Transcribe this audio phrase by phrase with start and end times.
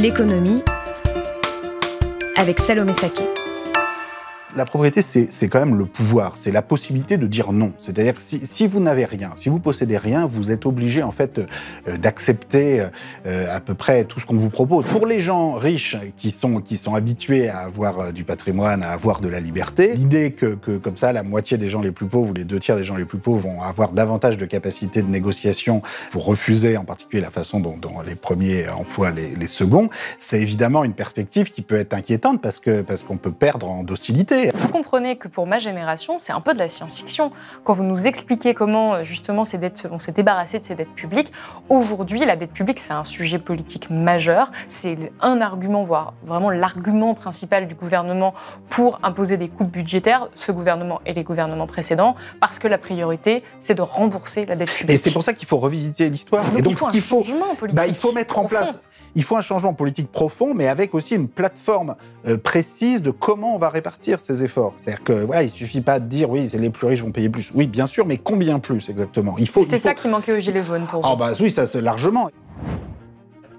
[0.00, 0.62] L'économie
[2.36, 3.39] avec Salomé Saké.
[4.56, 7.72] La propriété, c'est quand même le pouvoir, c'est la possibilité de dire non.
[7.78, 11.12] C'est-à-dire que si, si, vous n'avez rien, si vous possédez rien, vous êtes obligé en
[11.12, 12.84] fait euh, d'accepter
[13.26, 14.84] euh, à peu près tout ce qu'on vous propose.
[14.86, 18.90] Pour les gens riches qui sont, qui sont habitués à avoir euh, du patrimoine, à
[18.90, 22.06] avoir de la liberté, l'idée que, que, comme ça la moitié des gens les plus
[22.06, 25.02] pauvres ou les deux tiers des gens les plus pauvres vont avoir davantage de capacité
[25.02, 29.90] de négociation pour refuser en particulier la façon dont, les premiers emploient les, les seconds,
[30.18, 33.84] c'est évidemment une perspective qui peut être inquiétante parce que parce qu'on peut perdre en
[33.84, 34.39] docilité.
[34.54, 37.30] Vous comprenez que pour ma génération, c'est un peu de la science-fiction.
[37.64, 40.94] Quand vous nous expliquez comment, euh, justement, ces dettes, on s'est débarrassé de ces dettes
[40.94, 41.32] publiques,
[41.68, 44.50] aujourd'hui, la dette publique, c'est un sujet politique majeur.
[44.68, 48.34] C'est un argument, voire vraiment l'argument principal du gouvernement
[48.68, 53.42] pour imposer des coupes budgétaires, ce gouvernement et les gouvernements précédents, parce que la priorité,
[53.58, 54.98] c'est de rembourser la dette publique.
[54.98, 56.44] Et c'est pour ça qu'il faut revisiter l'histoire.
[56.44, 57.76] Donc, et donc, il faut ce un faut, politique.
[57.76, 58.80] bah, il faut mettre en place
[59.14, 63.54] il faut un changement politique profond, mais avec aussi une plateforme euh, précise de comment
[63.54, 64.74] on va répartir ces efforts.
[64.82, 67.28] C'est-à-dire que voilà, il suffit pas de dire oui, c'est les plus riches vont payer
[67.28, 67.50] plus.
[67.54, 69.34] Oui, bien sûr, mais combien plus exactement?
[69.38, 69.62] Il faut.
[69.62, 71.08] C'était faut- ça qui manquait aux Gilets jaunes pour vous.
[71.10, 72.30] Ah bah oui, ça c'est largement.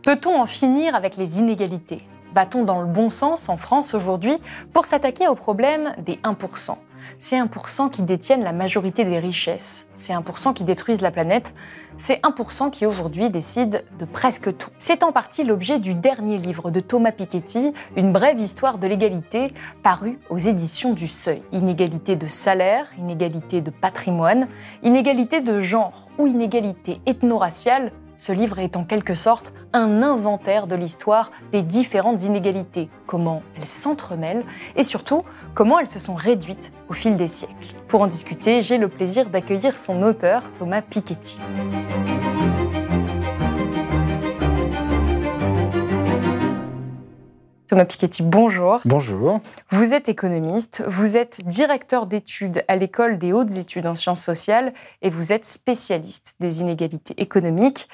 [0.03, 1.99] Peut-on en finir avec les inégalités?
[2.33, 4.37] Va-t-on dans le bon sens en France aujourd'hui
[4.73, 6.75] pour s'attaquer au problème des 1%
[7.17, 11.53] Ces 1% qui détiennent la majorité des richesses, ces 1% qui détruisent la planète,
[11.97, 14.69] ces 1% qui aujourd'hui décident de presque tout.
[14.77, 19.47] C'est en partie l'objet du dernier livre de Thomas Piketty, Une brève histoire de l'égalité,
[19.83, 21.43] paru aux éditions du Seuil.
[21.51, 24.47] Inégalité de salaire, inégalité de patrimoine,
[24.83, 30.75] inégalité de genre ou inégalité ethno-raciale, ce livre est en quelque sorte un inventaire de
[30.75, 34.43] l'histoire des différentes inégalités, comment elles s'entremêlent
[34.75, 35.23] et surtout
[35.55, 37.73] comment elles se sont réduites au fil des siècles.
[37.87, 41.39] Pour en discuter, j'ai le plaisir d'accueillir son auteur, Thomas Piketty.
[47.71, 48.81] Thomas Piketty, bonjour.
[48.83, 49.39] Bonjour.
[49.69, 54.73] Vous êtes économiste, vous êtes directeur d'études à l'école des hautes études en sciences sociales
[55.01, 57.87] et vous êtes spécialiste des inégalités économiques.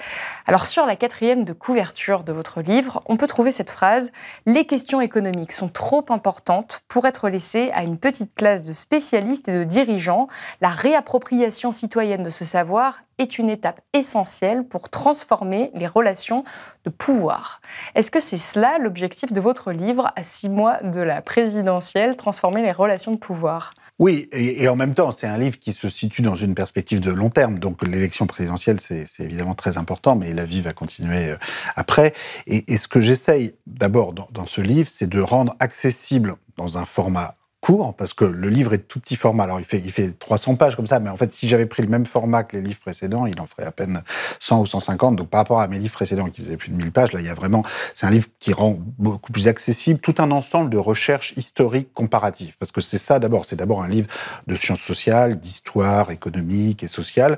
[0.48, 4.12] Alors sur la quatrième de couverture de votre livre, on peut trouver cette phrase
[4.48, 9.48] Les questions économiques sont trop importantes pour être laissées à une petite classe de spécialistes
[9.48, 10.26] et de dirigeants.
[10.60, 16.44] La réappropriation citoyenne de ce savoir est une étape essentielle pour transformer les relations
[16.86, 17.62] de pouvoir.
[17.96, 22.62] Est-ce que c'est cela l'objectif de votre livre à six mois de la présidentielle, transformer
[22.62, 23.74] les relations de pouvoir?
[24.00, 27.12] Oui, et, en même temps, c'est un livre qui se situe dans une perspective de
[27.12, 27.58] long terme.
[27.58, 31.38] Donc l'élection présidentielle, c'est évidemment très important, mais la vie va continuer euh,
[31.76, 32.14] après.
[32.46, 37.34] Et, ce que j'essaye d'abord dans ce livre, c'est de rendre accessible dans un format
[37.76, 39.44] parce que le livre est de tout petit format.
[39.44, 41.84] Alors, il fait, il fait 300 pages comme ça, mais en fait, si j'avais pris
[41.84, 44.04] le même format que les livres précédents, il en ferait à peine
[44.40, 45.16] 100 ou 150.
[45.18, 47.26] Donc, par rapport à mes livres précédents qui faisaient plus de 1000 pages, là, il
[47.26, 47.64] y a vraiment,
[47.94, 52.56] c'est un livre qui rend beaucoup plus accessible tout un ensemble de recherches historiques comparatives.
[52.58, 53.46] Parce que c'est ça d'abord.
[53.46, 54.08] C'est d'abord un livre
[54.48, 57.38] de sciences sociales, d'histoire économique et sociale.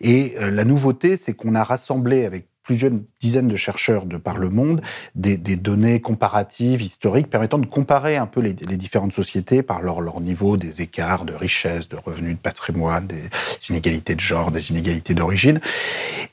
[0.00, 4.38] Et euh, la nouveauté, c'est qu'on a rassemblé avec plusieurs dizaines de chercheurs de par
[4.38, 4.80] le monde
[5.14, 10.20] des, des, données comparatives, historiques, permettant de comparer un peu les, différentes sociétés par leur,
[10.20, 13.28] niveau des écarts de richesse, de revenus, de patrimoine, des
[13.70, 15.60] inégalités de genre, des inégalités d'origine.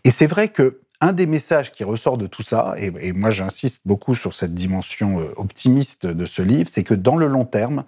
[0.03, 3.31] Et c'est vrai que un des messages qui ressort de tout ça, et, et moi
[3.31, 7.43] j'insiste beaucoup sur cette dimension euh, optimiste de ce livre, c'est que dans le long
[7.43, 7.83] terme,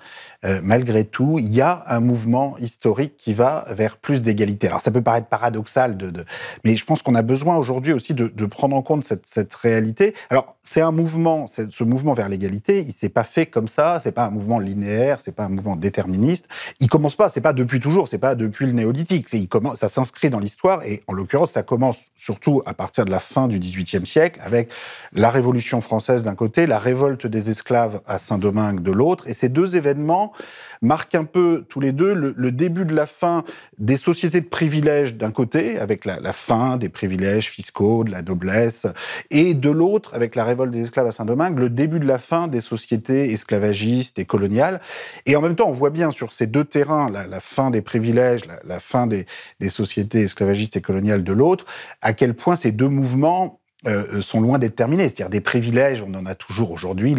[0.46, 4.68] euh, malgré tout, il y a un mouvement historique qui va vers plus d'égalité.
[4.68, 6.26] Alors ça peut paraître paradoxal, de, de...
[6.64, 9.54] mais je pense qu'on a besoin aujourd'hui aussi de, de, prendre en compte cette, cette
[9.56, 10.14] réalité.
[10.30, 14.12] Alors c'est un mouvement, ce mouvement vers l'égalité, il s'est pas fait comme ça, c'est
[14.12, 16.48] pas un mouvement linéaire, c'est pas un mouvement déterministe.
[16.80, 19.90] Il commence pas, c'est pas depuis toujours, c'est pas depuis le néolithique, il commence, ça
[19.90, 23.60] s'inscrit dans l'histoire et en l'occurrence ça commence surtout à partir de la fin du
[23.60, 24.70] XVIIIe siècle, avec
[25.14, 29.28] la Révolution française d'un côté, la révolte des esclaves à Saint-Domingue de l'autre.
[29.28, 30.33] Et ces deux événements
[30.82, 33.44] marquent un peu tous les deux le, début de la fin
[33.78, 38.86] des sociétés de privilèges d'un côté, avec la, fin des privilèges fiscaux, de la noblesse,
[39.32, 42.48] et de l'autre, avec la révolte des esclaves à Saint-Domingue, le début de la fin
[42.48, 44.82] des sociétés esclavagistes et coloniales.
[45.26, 48.42] Et en même temps, on voit bien sur ces deux terrains, la, fin des privilèges,
[48.66, 49.26] la, fin des
[49.70, 51.66] sociétés esclavagistes et coloniales de l'autre,
[52.02, 55.10] à quel point ces deux mouvements euh, sont loin d'être terminés.
[55.10, 57.16] C'est-à-dire des privilèges, on en a toujours aujourd'hui.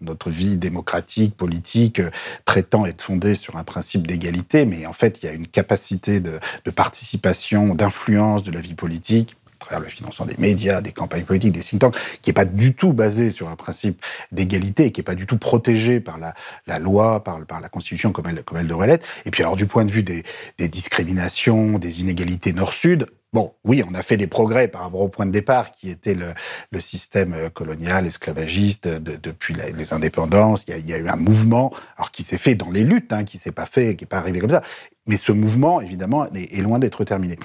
[0.00, 2.10] Notre vie démocratique, politique, euh,
[2.44, 6.18] prétend être fondée sur un principe d'égalité, mais en fait, il y a une capacité
[6.18, 6.40] de,
[6.74, 11.52] participation, d'influence de la vie politique à travers le financement des médias, des campagnes politiques,
[11.52, 15.04] des think tanks, qui n'est pas du tout basé sur un principe d'égalité, qui n'est
[15.04, 19.06] pas du tout protégé par la, loi, par, la Constitution comme elle, devrait l'être.
[19.24, 20.24] Et puis alors du point de vue des
[20.58, 25.26] discriminations, des inégalités nord-sud, Bon, oui, on a fait des progrès par rapport au point
[25.26, 30.64] de départ qui était le, système euh, colonial, esclavagiste de, depuis les indépendances.
[30.66, 33.36] Il y, a, eu un mouvement, alors qui s'est fait dans les luttes, hein, qui
[33.36, 34.62] s'est pas fait, qui n'est pas arrivé comme ça.
[35.06, 37.38] Mais ce mouvement, évidemment, est, loin d'être terminé.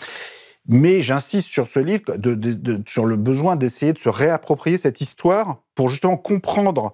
[0.67, 2.03] Mais j'insiste sur ce livre,
[2.87, 6.93] sur le besoin d'essayer de se réapproprier cette histoire pour justement comprendre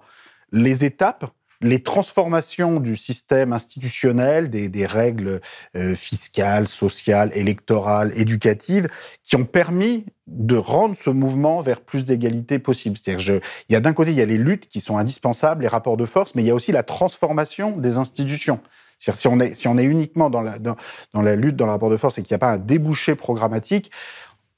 [0.50, 5.40] les étapes les transformations du système institutionnel, des, règles
[5.76, 8.88] euh, fiscales, sociales, électorales, éducatives,
[9.24, 12.96] qui ont permis de rendre ce mouvement vers plus d'égalité possible.
[12.96, 15.68] C'est-à-dire, il y a d'un côté, il y a les luttes qui sont indispensables, les
[15.68, 18.60] rapports de force, mais il y a aussi la transformation des institutions.
[18.98, 20.76] C'est-à-dire, si on est, si on est uniquement dans la, dans
[21.22, 23.90] la lutte, dans le rapport de force, et qu'il n'y a pas un débouché programmatique,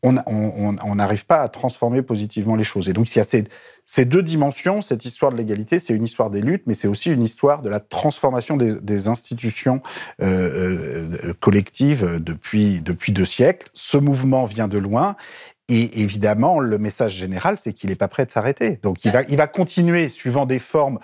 [0.02, 2.88] on n'arrive pas à transformer positivement les choses.
[2.88, 3.24] Et donc, il y a
[3.84, 7.10] ces, deux dimensions, cette histoire de l'égalité, c'est une histoire des luttes, mais c'est aussi
[7.10, 9.80] une histoire de la transformation des, institutions
[10.20, 13.68] euh, euh, collectives depuis, depuis deux siècles.
[13.74, 15.16] Ce mouvement vient de loin.
[15.68, 18.78] Et évidemment, le message général, c'est qu'il n'est pas prêt de s'arrêter.
[18.82, 20.98] Donc, il va, continuer, suivant des formes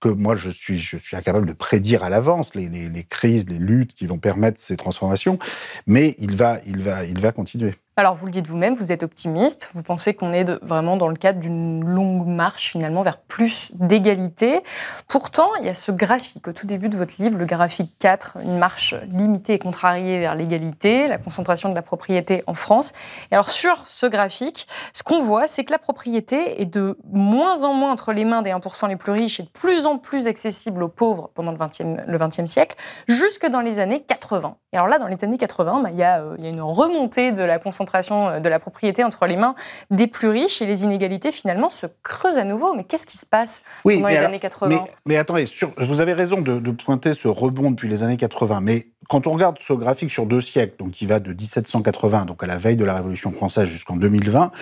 [0.00, 0.82] que moi je suis,
[1.12, 4.76] incapable de prédire à l'avance les, les, les, crises, les luttes qui vont permettre ces
[4.76, 5.38] transformations,
[5.86, 7.74] mais il va, il va, il va continuer.
[7.96, 11.16] Alors vous le dites vous-même, vous êtes optimiste, vous pensez qu'on est vraiment dans le
[11.16, 14.62] cadre d'une longue marche finalement vers plus d'égalité.
[15.08, 18.38] Pourtant, il y a ce graphique au tout début de votre livre, le graphique 4,
[18.44, 22.92] une marche limitée et contrariée vers l'égalité, la concentration de la propriété en France.
[23.32, 27.64] Et alors sur ce graphique, ce qu'on voit, c'est que la propriété est de moins
[27.64, 30.28] en moins entre les mains des 1% les plus riches et de plus en plus
[30.28, 32.76] accessible aux pauvres pendant le 20e, le 20e siècle,
[33.08, 34.56] jusque dans les années 80.
[34.72, 37.42] Et alors là, dans les années 80, bah, euh, il y a une remontée de
[37.42, 39.54] la concentration de la propriété entre les mains
[39.90, 42.74] des plus riches et les inégalités finalement se creusent à nouveau.
[42.74, 45.72] Mais qu'est-ce qui se passe oui, pendant les alors, années 80 mais, mais, attendez, sur,
[45.78, 49.32] vous avez raison de, de, pointer ce rebond depuis les années 80, mais quand on
[49.32, 52.76] regarde ce graphique sur deux siècles, donc qui va de 1780, donc à la veille
[52.76, 54.52] de la Révolution française jusqu'en 2020,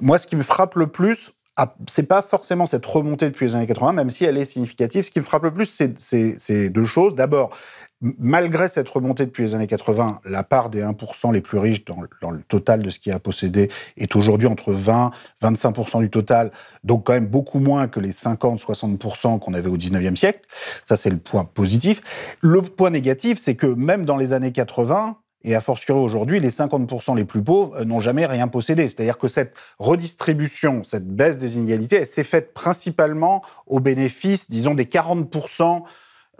[0.00, 3.54] moi ce qui me frappe le plus, ah, c'est pas forcément cette remontée depuis les
[3.54, 5.04] années 80, même si elle est significative.
[5.04, 7.14] Ce qui me frappe le plus, c'est deux choses.
[7.14, 7.56] D'abord,
[8.00, 12.00] malgré cette remontée depuis les années 80, la part des 1% les plus riches dans,
[12.30, 15.10] le total de ce qui a possédé est aujourd'hui entre 20
[15.42, 16.50] 25% du total,
[16.84, 20.40] donc quand même beaucoup moins que les 50-60% qu'on avait au 19e siècle.
[20.84, 22.00] Ça, c'est le point positif.
[22.40, 26.50] Le point négatif, c'est que même dans les années 80, et a fortiori aujourd'hui, les
[26.50, 28.88] 50% les plus pauvres n'ont jamais rien possédé.
[28.88, 34.74] C'est-à-dire que cette redistribution, cette baisse des inégalités, elle s'est faite principalement au bénéfice, disons,
[34.74, 35.84] des 40%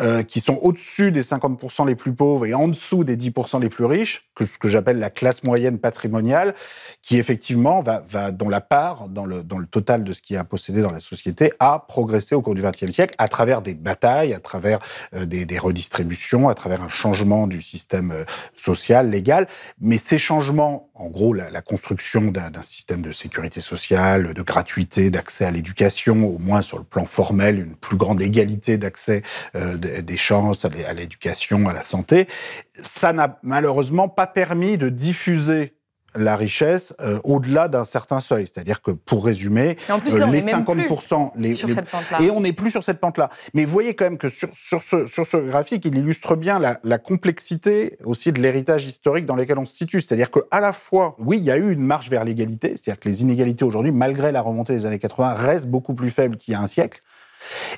[0.00, 3.68] euh, qui sont au-dessus des 50% les plus pauvres et en dessous des 10% les
[3.68, 6.54] plus riches, que ce que j'appelle la classe moyenne patrimoniale,
[7.02, 10.36] qui effectivement va, va dont la part dans le, dans le total de ce qui
[10.36, 13.74] a possédé dans la société a progressé au cours du XXe siècle à travers des
[13.74, 14.78] batailles, à travers
[15.14, 19.48] euh, des, des, redistributions, à travers un changement du système euh, social, légal.
[19.80, 25.44] Mais ces changements, en gros, la, construction d'un système de sécurité sociale, de gratuité, d'accès
[25.44, 29.22] à l'éducation, au moins sur le plan formel, une plus grande égalité d'accès
[29.54, 32.26] euh, des chances à l'éducation, à la santé.
[32.70, 35.75] Ça n'a malheureusement pas permis de diffuser
[36.16, 38.46] la richesse euh, au-delà d'un certain seuil.
[38.46, 41.32] C'est-à-dire que, pour résumer, plus, là, les 50%...
[41.36, 43.30] Les, les, et on n'est plus sur cette pente-là.
[43.54, 46.58] Mais vous voyez quand même que sur, sur, ce, sur ce graphique, il illustre bien
[46.58, 50.00] la, la complexité aussi de l'héritage historique dans lequel on se situe.
[50.00, 53.08] C'est-à-dire qu'à la fois, oui, il y a eu une marche vers l'égalité, c'est-à-dire que
[53.08, 56.54] les inégalités aujourd'hui, malgré la remontée des années 80, restent beaucoup plus faibles qu'il y
[56.54, 57.00] a un siècle.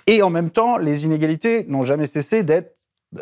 [0.06, 2.76] Et en même temps, les inégalités n'ont jamais cessé d'être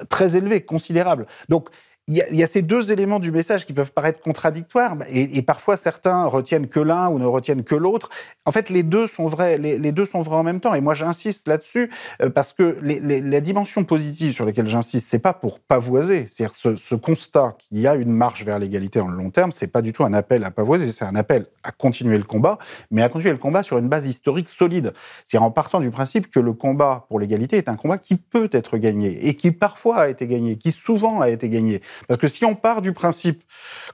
[0.08, 1.26] très élevées, considérables.
[1.48, 1.68] Donc,
[2.08, 6.24] il y, a, ces deux éléments du message qui peuvent paraître contradictoires, et, parfois certains
[6.26, 8.10] retiennent que l'un ou ne retiennent que l'autre.
[8.44, 10.74] En fait, les deux sont vrais, les, deux sont vrais en même temps.
[10.74, 11.90] Et moi, j'insiste là-dessus
[12.22, 16.28] euh, parce que la dimension positive sur laquelle j'insiste, c'est pas pour pavoiser.
[16.28, 19.72] C'est-à-dire ce, ce, constat qu'il y a une marche vers l'égalité en long terme, c'est
[19.72, 22.58] pas du tout un appel à pavoiser, c'est un appel à continuer le combat,
[22.92, 24.92] mais à continuer le combat sur une base historique solide.
[25.24, 28.48] C'est-à-dire en partant du principe que le combat pour l'égalité est un combat qui peut
[28.52, 31.82] être gagné et qui parfois a été gagné, qui souvent a été gagné.
[32.08, 33.42] Parce que si on part du principe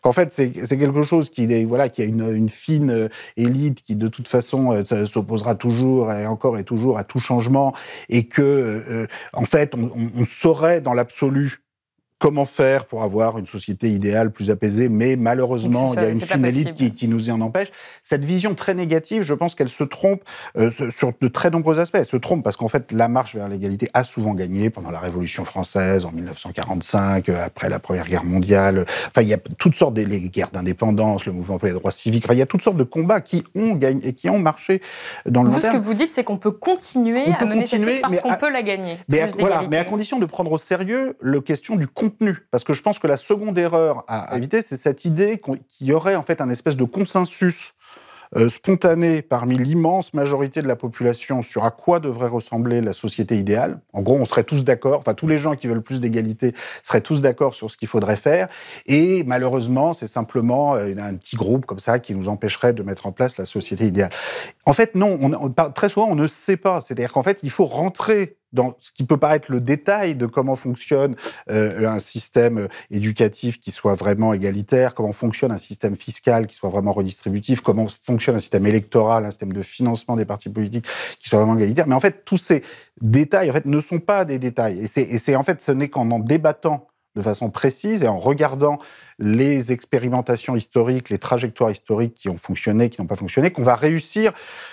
[0.00, 3.96] qu'en fait c'est quelque chose qui est voilà qui a une, fine euh, élite qui
[3.96, 7.74] de toute façon euh, s'opposera toujours et encore et toujours à tout changement
[8.08, 11.61] et que euh, en fait on saurait dans l'absolu
[12.22, 16.20] comment faire pour avoir une société idéale plus apaisée, mais malheureusement, il y a une
[16.20, 17.72] fine élite qui, qui, nous y en empêche.
[18.00, 20.22] Cette vision très négative, je pense qu'elle se trompe
[20.56, 21.96] euh, sur de très nombreux aspects.
[21.96, 25.00] Elle se trompe parce qu'en fait, la marche vers l'égalité a souvent gagné pendant la
[25.00, 28.84] Révolution française, en 1945, euh, après la Première Guerre mondiale.
[29.08, 31.90] Enfin, il y a toutes sortes de les guerres d'indépendance, le mouvement pour les droits
[31.90, 32.24] civiques.
[32.26, 34.80] Enfin, il y a toutes sortes de combats qui ont gagné et qui ont marché
[35.26, 35.74] dans le vous, long terme.
[35.74, 38.52] Ce que vous dites, c'est qu'on peut continuer à mener cette lutte parce qu'on peut
[38.52, 38.98] la gagner.
[39.08, 42.11] Mais voilà, mais à condition de prendre au sérieux la question du contenu.
[42.50, 45.92] Parce que je pense que la seconde erreur à éviter, c'est cette idée qu'il y
[45.92, 47.74] aurait en fait un espèce de consensus
[48.34, 53.36] euh, spontané parmi l'immense majorité de la population sur à quoi devrait ressembler la société
[53.36, 53.80] idéale.
[53.92, 57.02] En gros, on serait tous d'accord, enfin tous les gens qui veulent plus d'égalité seraient
[57.02, 58.48] tous d'accord sur ce qu'il faudrait faire.
[58.86, 63.06] Et malheureusement, c'est simplement euh, un petit groupe comme ça qui nous empêcherait de mettre
[63.06, 64.10] en place la société idéale.
[64.64, 66.80] En fait, non, on, très souvent, on ne sait pas.
[66.80, 70.56] C'est-à-dire qu'en fait, il faut rentrer dans ce qui peut paraître le détail de comment
[70.56, 71.16] fonctionne
[71.50, 76.70] euh, un système éducatif qui soit vraiment égalitaire, comment fonctionne un système fiscal qui soit
[76.70, 80.86] vraiment redistributif, comment fonctionne un système électoral, un système de financement des partis politiques
[81.18, 81.86] qui soit vraiment égalitaire.
[81.86, 82.62] Mais en fait, tous ces
[83.00, 84.80] détails en fait, ne sont pas des détails.
[84.80, 88.78] Et c'est en fait, ce n'est qu'en en débattant de façon précise et en regardant
[89.22, 93.76] les expérimentations historiques, les trajectoires historiques qui ont fonctionné, qui n'ont pas fonctionné, qu'on va
[93.76, 94.32] réussir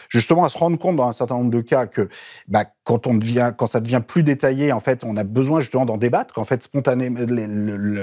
[0.09, 2.09] justement à se rendre compte dans un certain nombre de cas que
[2.47, 5.85] bah, quand on devient, quand ça devient plus détaillé, en fait, on a besoin justement
[5.85, 6.33] d'en débattre.
[6.33, 7.11] Qu'en fait, spontané,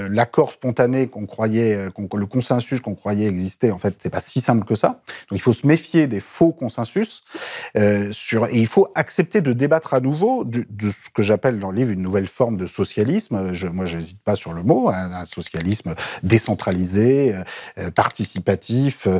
[0.09, 4.39] l'accord spontané qu'on croyait, euh, le consensus qu'on croyait exister, en fait, c'est pas si
[4.39, 5.01] simple que ça.
[5.29, 7.23] Donc, il faut se méfier des faux consensus
[7.75, 11.71] euh, sur, et il faut accepter de débattre à nouveau de, ce que j'appelle dans
[11.71, 13.41] le livre une nouvelle forme de socialisme.
[13.73, 15.95] Moi, je n'hésite pas sur le mot, hein, un socialisme
[16.37, 17.43] décentralisé, euh,
[17.79, 19.19] euh, participatif, euh,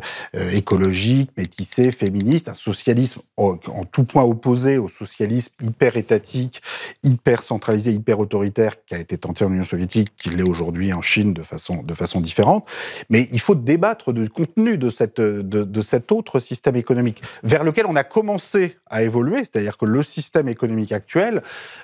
[0.51, 3.55] écologique, métissé, féministe, un socialisme en,
[3.91, 6.62] tout point opposé au socialisme hyper étatique,
[7.01, 11.01] hyper centralisé, hyper autoritaire qui a été tenté en Union soviétique, qui l'est aujourd'hui en
[11.01, 12.67] Chine de façon, de façon différente.
[13.09, 17.63] Mais il faut débattre du contenu de, cette, de, de cet autre système économique vers
[17.63, 21.41] lequel on a commencé à évoluer, c'est-à-dire que le système économique actuel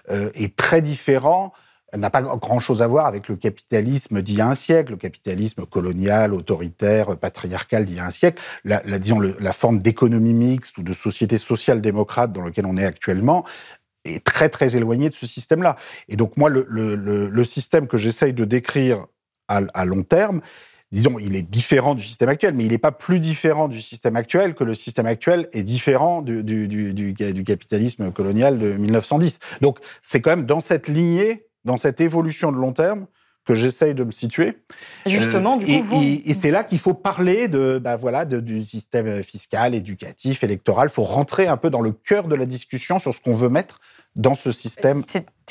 [0.09, 1.53] est très différent
[2.00, 5.65] n'a pas grand-chose à voir avec le capitalisme d'il y a un siècle, le capitalisme
[5.65, 8.41] colonial, autoritaire, patriarcal d'il y a un siècle.
[8.63, 13.45] La, disons, la forme d'économie mixte ou de société social-démocrate dans laquelle on est actuellement
[14.05, 15.75] est très très éloignée de ce système-là.
[16.09, 19.05] Et donc moi, le, le, système que j'essaye de décrire
[19.47, 20.41] à, long terme,
[20.91, 24.15] disons, il est différent du système actuel, mais il n'est pas plus différent du système
[24.15, 29.39] actuel que le système actuel est différent du, du, du, du capitalisme colonial de 1910.
[29.62, 33.08] Donc c'est quand même dans cette lignée dans cette évolution de long terme
[33.46, 34.58] que j'essaye de me situer.
[35.05, 39.22] Justement, du coup, et, et, c'est là qu'il faut parler de, bah voilà, du système
[39.22, 40.88] fiscal, éducatif, électoral.
[40.89, 43.50] Il faut rentrer un peu dans le cœur de la discussion sur ce qu'on veut
[43.50, 43.79] mettre
[44.15, 45.03] dans ce système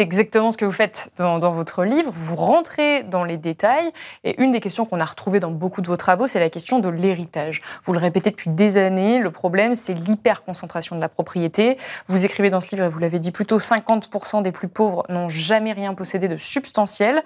[0.02, 2.10] c'est exactement ce que vous faites dans, votre livre.
[2.12, 3.92] Vous rentrez dans les détails.
[4.24, 6.80] Et une des questions qu'on a retrouvées dans beaucoup de vos travaux, c'est la question
[6.80, 7.62] de l'héritage.
[7.84, 9.20] Vous le répétez depuis des années.
[9.20, 11.76] Le problème, c'est l'hyperconcentration de la propriété.
[12.08, 15.28] Vous écrivez dans ce livre, et vous l'avez dit plutôt, 50% des plus pauvres n'ont
[15.28, 17.22] jamais rien possédé de substantiel.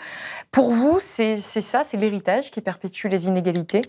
[0.50, 3.88] Pour vous, c'est ça, c'est l'héritage qui perpétue les inégalités?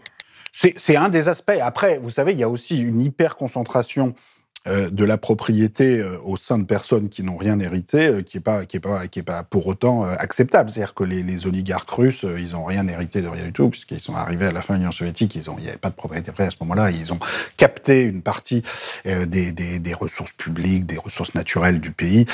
[0.53, 1.59] C'est un des aspects.
[1.61, 4.15] Après, vous savez, il y a aussi une hyperconcentration
[4.65, 8.41] de la propriété euh, au sein de personnes qui n'ont rien hérité, euh, qui n'est
[8.41, 10.69] pas, qui est pas, qui est pas pour autant acceptable.
[10.69, 13.99] C'est-à-dire que les, les, oligarques russes, ils n'ont rien hérité de rien du tout, puisqu'ils
[13.99, 15.95] sont arrivés à la fin de l'Union soviétique, ils ont, il n'y avait pas de
[15.95, 17.19] propriété privée à ce moment-là, ils ont
[17.55, 18.63] capté une partie
[19.05, 22.25] des, des, des, ressources publiques, des ressources naturelles du pays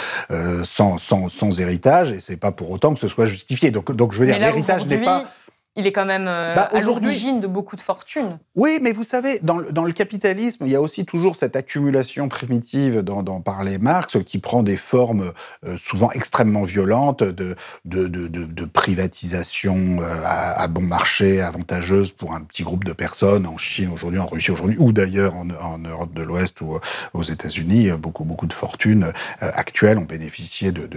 [0.64, 3.72] sans, sans, sans héritage, et c'est pas pour autant que ce soit justifié.
[3.72, 5.28] Donc, donc je veux dire, l'héritage n'est pas
[5.76, 8.38] il est quand même euh, bah, à l'origine de beaucoup de fortunes.
[8.56, 11.56] Oui, mais vous savez, dans le, dans le, capitalisme, il y a aussi toujours cette
[11.56, 15.34] accumulation primitive dont, dont parlait Marx, qui prend des formes
[15.66, 22.36] euh, souvent extrêmement violentes de, de, de, de privatisation euh, à, bon marché, avantageuse pour
[22.36, 25.80] un petit groupe de personnes en Chine aujourd'hui, en Russie aujourd'hui, ou d'ailleurs en, en,
[25.80, 26.80] Europe de l'Ouest ou
[27.14, 27.90] aux États-Unis.
[27.98, 30.88] Beaucoup, beaucoup de fortunes actuelles ont bénéficié de,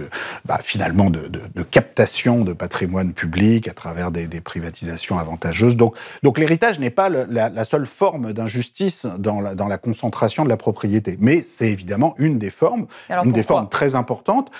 [0.45, 1.29] bah, finalement de,
[1.63, 4.66] captation de patrimoine public à travers des, des privatisations
[5.19, 5.75] avantageuse.
[5.75, 10.49] Donc, donc l'héritage n'est pas la, seule forme d'injustice dans la, dans la concentration de
[10.49, 12.87] la propriété, mais c'est évidemment une des formes,
[13.23, 14.51] une des formes très importantes.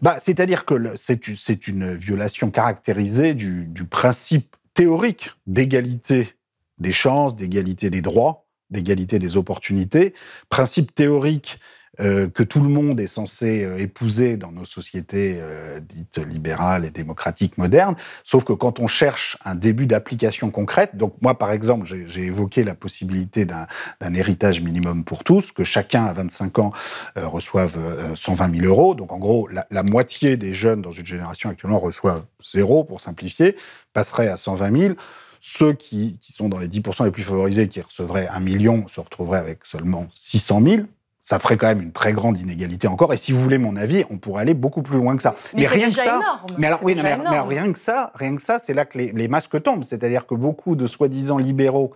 [0.00, 6.34] Bah, C'est-à-dire que c'est une violation caractérisée du, du principe théorique d'égalité
[6.78, 10.14] des chances, d'égalité des droits, d'égalité des opportunités,
[10.48, 11.58] principe théorique
[12.00, 16.84] euh, que tout le monde est censé euh, épouser dans nos sociétés euh, dites libérales
[16.84, 17.96] et démocratiques modernes.
[18.22, 22.62] Sauf que quand on cherche un début d'application concrète, donc moi par exemple, j'ai évoqué
[22.62, 26.72] la possibilité d'un héritage minimum pour tous, que chacun à 25 ans
[27.16, 28.94] reçoive 120 000 euros.
[28.94, 33.56] Donc en gros, la, moitié des jeunes dans une génération actuellement reçoivent zéro pour simplifier,
[33.92, 34.94] passerait à 120 000.
[35.40, 39.00] Ceux qui, qui sont dans les 10% les plus favorisés, qui recevraient un million, se
[39.00, 40.82] retrouveraient avec seulement 600 000
[41.28, 43.12] ça ferait quand même une très grande inégalité encore.
[43.12, 45.36] Et si vous voulez mon avis, on pourrait aller beaucoup plus loin que ça.
[45.54, 46.16] Mais, rien que ça.
[46.16, 46.46] Énorme.
[46.56, 49.62] Mais alors, oui, mais, rien que ça, rien que ça, c'est là que les, masques
[49.62, 49.84] tombent.
[49.84, 51.92] C'est-à-dire que beaucoup de soi-disant libéraux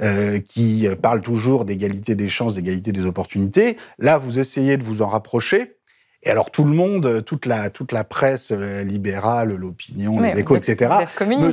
[0.00, 5.02] euh, qui parlent toujours d'égalité des chances, d'égalité des opportunités, là, vous essayez de vous
[5.02, 5.75] en rapprocher.
[6.26, 10.56] Et alors tout le monde, toute la, toute la presse euh, libérale, l'opinion, les échos,
[10.56, 10.92] etc.,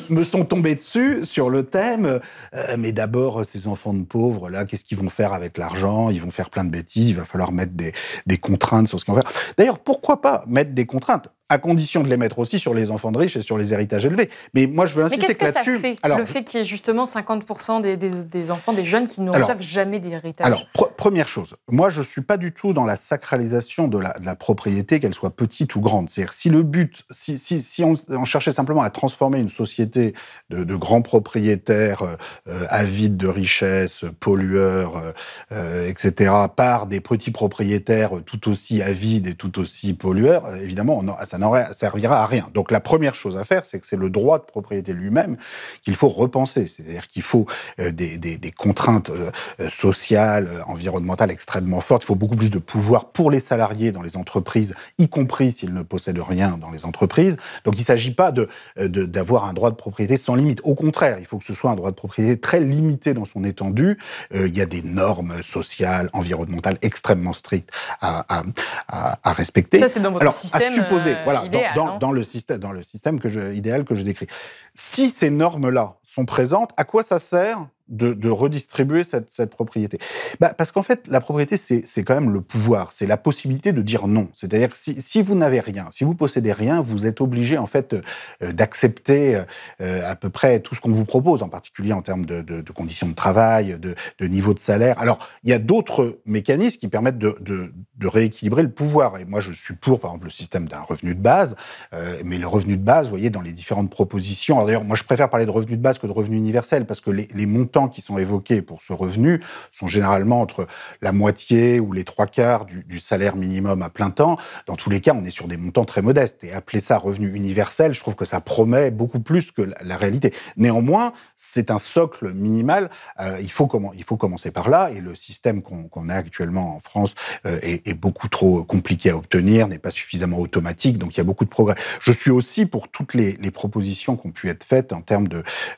[0.10, 2.20] me, sont tombés dessus sur le thème.
[2.56, 6.10] Euh, mais d'abord, ces enfants de pauvres, là, qu'est-ce qu'ils vont faire avec l'argent?
[6.10, 7.10] Ils vont faire plein de bêtises.
[7.10, 7.94] Il va falloir mettre des,
[8.26, 9.32] des contraintes sur ce qu'ils vont faire.
[9.58, 11.30] D'ailleurs, pourquoi pas mettre des contraintes?
[11.54, 14.08] À condition de les mettre aussi sur les enfants de riches et sur les héritages
[14.08, 14.30] élevés.
[14.56, 15.96] Mais moi, je veux insister que là-dessus.
[16.02, 19.30] Alors, le fait qu'il y ait justement 50% des, des, enfants, des jeunes qui ne
[19.30, 20.48] reçoivent jamais d'héritage.
[20.48, 20.66] Alors,
[20.98, 24.26] première chose, moi, je ne suis pas du tout dans la sacralisation de la, de
[24.26, 26.10] la propriété, qu'elle soit petite ou grande.
[26.10, 30.16] C'est-à-dire, si le but, si, si, si on, cherchait simplement à transformer une société
[30.50, 32.02] de, de grands propriétaires
[32.48, 35.12] euh, avides de richesses, pollueurs, euh,
[35.52, 41.10] euh etc., par des petits propriétaires tout aussi avides et tout aussi pollueurs, évidemment, on
[41.10, 41.38] a, ça
[41.74, 42.48] servira à rien.
[42.54, 45.38] Donc la première chose à faire, c'est que c'est le droit de propriété lui-même
[45.84, 46.68] qu'il faut repenser.
[46.68, 47.46] C'est-à-dire qu'il faut
[47.80, 52.04] euh, des, des, des, contraintes euh, euh, sociales, environnementales extrêmement fortes.
[52.04, 55.74] Il faut beaucoup plus de pouvoir pour les salariés dans les entreprises, y compris s'ils
[55.74, 57.38] ne possèdent rien dans les entreprises.
[57.66, 58.48] Donc il ne s'agit pas de,
[58.78, 60.60] d'avoir un droit de propriété sans limite.
[60.64, 63.44] Au contraire, il faut que ce soit un droit de propriété très limité dans son
[63.44, 63.98] étendue.
[64.34, 67.70] il y a des normes sociales, environnementales extrêmement strictes
[68.02, 69.80] à, à, à, respecter.
[69.80, 70.72] Ça, c'est dans votre Alors, système.
[70.72, 74.04] À supposer, voilà, dans, dans, le système, dans le système que je, idéal que je
[74.04, 74.28] décris.
[74.76, 80.00] Si ces normes-là sont présentes, à quoi ça sert de, redistribuer cette, propriété
[80.40, 83.82] bah, Parce qu'en fait, la propriété, c'est quand même le pouvoir, c'est la possibilité de
[83.82, 84.30] dire non.
[84.34, 87.94] C'est-à-dire que si, vous n'avez rien, si vous possédez rien, vous êtes obligé en fait
[87.94, 89.42] euh, d'accepter
[89.82, 93.08] euh, à peu près tout ce qu'on vous propose, en particulier en termes de, conditions
[93.08, 95.00] de travail, de, niveau de salaire.
[95.00, 97.72] Alors, il y a d'autres mécanismes qui permettent de,
[98.04, 99.18] rééquilibrer le pouvoir.
[99.18, 101.56] Et moi, je suis pour, par exemple, le système d'un revenu de base.
[101.94, 104.64] Euh, mais le revenu de base, vous voyez, dans les différentes propositions.
[104.66, 107.12] D'ailleurs, moi, je préfère parler de revenu de base que de revenu universel parce que
[107.12, 109.42] les montants qui sont évoqués pour ce revenu
[109.72, 110.68] sont généralement entre
[111.02, 114.38] la moitié ou les trois quarts du, salaire minimum à plein temps.
[114.68, 116.44] Dans tous les cas, on est sur des montants très modestes.
[116.44, 120.34] Et appeler ça revenu universel, je trouve que ça promet beaucoup plus que la, réalité.
[120.58, 122.90] Néanmoins, c'est un socle minimal.
[123.20, 124.92] Euh, il, faut commencer par là.
[124.92, 127.16] Et le système qu'on a actuellement en France
[127.46, 130.98] euh, est, beaucoup trop compliqué à obtenir, n'est pas suffisamment automatique.
[130.98, 131.76] Donc il y a beaucoup de progrès.
[132.02, 135.28] Je suis aussi pour toutes les, propositions qui ont pu être faites en termes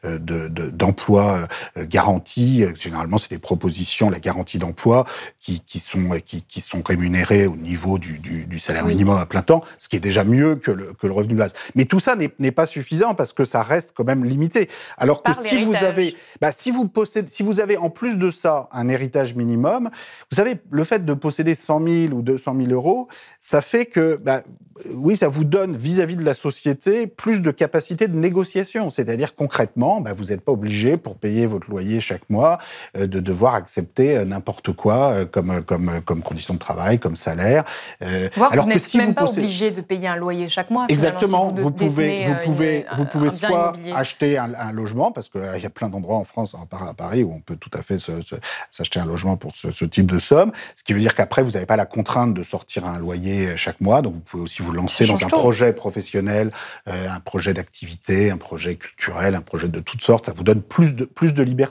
[0.05, 2.65] euh, d'emploi de, garantie.
[2.75, 5.05] Généralement, c'est des propositions, la garantie d'emploi,
[5.39, 9.25] qui, qui, sont, qui, qui, sont rémunérées au niveau du, du, du salaire minimum à
[9.25, 11.53] plein temps, ce qui est déjà mieux que le, que le revenu de base.
[11.75, 14.69] Mais tout ça n'est pas suffisant parce que ça reste quand même limité.
[14.97, 18.29] Alors que si vous avez, bah, si vous possédez, si vous avez en plus de
[18.29, 19.89] ça un héritage minimum,
[20.31, 23.07] vous savez, le fait de posséder 100 000 ou 200 000 euros,
[23.39, 24.41] ça fait que, bah,
[24.93, 28.89] oui, ça vous donne vis-à-vis -vis de la société plus de capacité de négociation.
[28.89, 32.59] C'est-à-dire concrètement, bah, vous n'êtes pas obligé pour payer votre loyer chaque mois,
[32.97, 37.15] euh, de devoir accepter euh, n'importe quoi euh, comme, comme, comme condition de travail, comme
[37.15, 37.63] salaire.
[38.35, 40.85] Voir alors vous n'êtes même pas obligé de payer un loyer chaque mois.
[40.89, 41.51] Exactement.
[41.51, 45.89] vous, pouvez, vous pouvez, vous pouvez soit acheter un, logement, parce qu'il y a plein
[45.89, 47.97] d'endroits en France, à Paris, où on peut tout à fait
[48.71, 50.51] s'acheter un logement pour ce, type de somme.
[50.75, 53.81] Ce qui veut dire qu'après, vous n'avez pas la contrainte de sortir un loyer chaque
[53.81, 54.01] mois.
[54.01, 56.51] Donc, vous pouvez aussi vous lancer dans un projet professionnel,
[56.88, 60.25] un projet d'activité, un projet culturel, un projet de toutes sortes.
[60.25, 61.64] Ça vous donne plus de, plus de liberté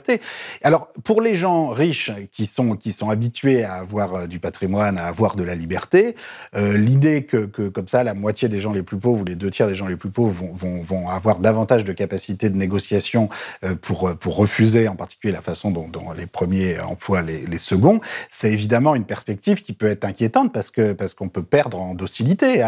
[0.61, 4.97] alors, pour les gens riches qui sont, qui sont habitués à avoir euh, du patrimoine,
[4.97, 6.15] à avoir de la liberté,
[6.55, 9.35] euh, l'idée que, que, comme ça, la moitié des gens les plus pauvres ou les
[9.35, 12.57] deux tiers des gens les plus pauvres vont, vont, vont avoir davantage de capacité de
[12.57, 13.29] négociation
[13.63, 17.99] euh, pour, pour refuser en particulier la façon dont, les premiers emploient les, les seconds,
[18.29, 22.65] c'est évidemment une perspective qui peut être inquiétante parce parce qu'on peut perdre en docilité.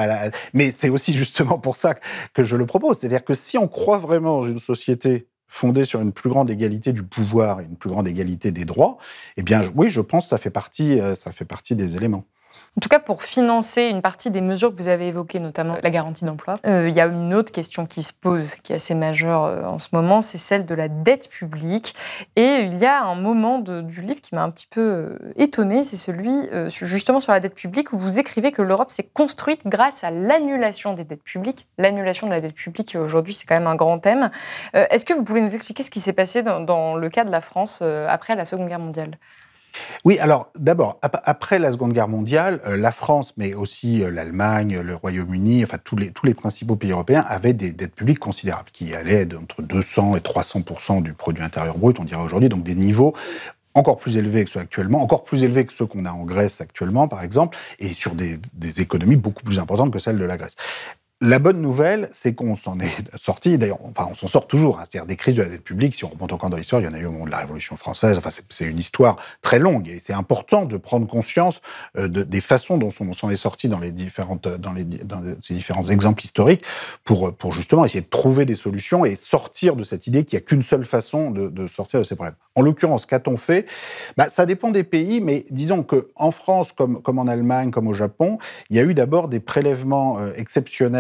[0.53, 1.95] Mais c'est aussi justement pour ça
[2.33, 2.99] que je le propose.
[2.99, 6.93] C'est-à-dire que si on croit vraiment dans une société fondée sur une plus grande égalité
[6.93, 8.97] du pouvoir et une plus grande égalité des droits,
[9.37, 12.25] eh bien, oui, je pense que ça fait partie, euh, ça fait partie des éléments.
[12.77, 15.89] En tout cas, pour financer une partie des mesures que vous avez évoquées, notamment la
[15.89, 18.93] garantie d'emploi, euh, il y a une autre question qui se pose, qui est assez
[18.93, 21.95] majeure euh, en ce moment, c'est celle de la dette publique.
[22.35, 25.83] Et il y a un moment du livre qui m'a un petit peu euh, étonné,
[25.83, 26.31] c'est celui
[26.69, 30.93] justement sur la dette publique, où vous écrivez que l'Europe s'est construite grâce à l'annulation
[30.93, 31.65] des dettes publiques.
[31.79, 34.29] L'annulation de la dette publique, aujourd'hui, c'est quand même un grand thème.
[34.73, 37.41] Est-ce que vous pouvez nous expliquer ce qui s'est passé dans, le cas de la
[37.41, 39.17] France après la Seconde Guerre mondiale?
[40.05, 44.79] Oui, alors d'abord, après la Seconde Guerre mondiale, euh, la France, mais aussi euh, l'Allemagne,
[44.79, 48.69] le Royaume-Uni, enfin tous les, tous les principaux pays européens avaient des dettes publiques considérables,
[48.71, 52.75] qui allaient entre 200 et 300% du produit intérieur brut, on dirait aujourd'hui, donc des
[52.75, 53.13] niveaux
[53.73, 56.61] encore plus élevés que ceux actuellement, encore plus élevés que ceux qu'on a en Grèce
[56.61, 60.35] actuellement, par exemple, et sur des, des, économies beaucoup plus importantes que celles de la
[60.35, 60.55] Grèce.
[61.19, 63.57] La bonne nouvelle, c'est qu'on s'en est sorti.
[63.57, 64.77] D'ailleurs, enfin, on s'en sort toujours.
[64.77, 64.83] Hein.
[64.87, 65.95] C'est-à-dire des crises de la dette publique.
[65.95, 67.39] Si on remonte encore dans l'histoire, il y en a eu au moment de la
[67.39, 68.19] Révolution française.
[68.19, 71.61] Enfin, c'est une histoire très longue et c'est important de prendre conscience
[71.97, 75.23] euh, de, des façons dont on s'en est sorti dans les différentes, dans les, dans
[75.41, 76.63] ces différents exemples historiques
[77.03, 80.43] pour, pour justement essayer de trouver des solutions et sortir de cette idée qu'il n'y
[80.43, 82.35] a qu'une seule façon de, sortir de ces problèmes.
[82.53, 83.65] En l'occurrence, qu'a-t-on fait?
[84.17, 87.87] Bah, Ça dépend des pays, mais disons que en France, comme, comme en Allemagne, comme
[87.87, 88.37] au Japon,
[88.69, 90.31] il y a eu d'abord des prélèvements euh,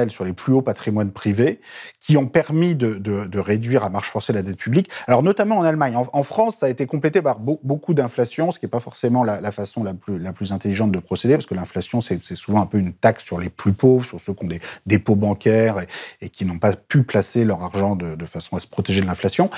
[0.09, 1.59] sur les plus hauts patrimoines privés,
[1.99, 4.89] qui ont permis de, réduire à marche forcée la dette publique.
[5.07, 5.95] Alors notamment en Allemagne.
[5.95, 9.51] En, France, ça a été complété par beaucoup d'inflation, ce qui n'est pas forcément la,
[9.51, 12.77] façon la plus, la plus intelligente de procéder, parce que l'inflation, c'est souvent un peu
[12.77, 15.77] une taxe sur les plus pauvres, sur ceux qui ont des dépôts bancaires
[16.21, 19.07] et, qui n'ont pas pu placer leur argent de, de façon à se protéger de
[19.07, 19.49] l'inflation.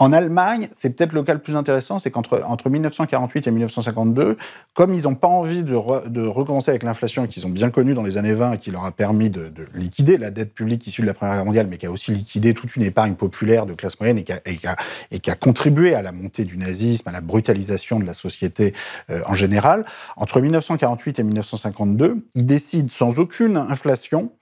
[0.00, 4.38] En Allemagne, c'est peut-être le cas le plus intéressant, c'est qu'entre entre 1948 et 1952,
[4.72, 8.16] comme ils n'ont pas envie de, recommencer avec l'inflation qu'ils ont bien connue dans les
[8.16, 11.06] années 20 et qui leur a permis de, de, liquider la dette publique issue de
[11.06, 14.00] la Première Guerre mondiale, mais qui a aussi liquidé toute une épargne populaire de classe
[14.00, 18.14] moyenne et qui a contribué à la montée du nazisme, à la brutalisation de la
[18.14, 18.72] société
[19.10, 19.84] euh, en général,
[20.16, 24.32] entre 1948 et 1952, ils décident sans aucune inflation,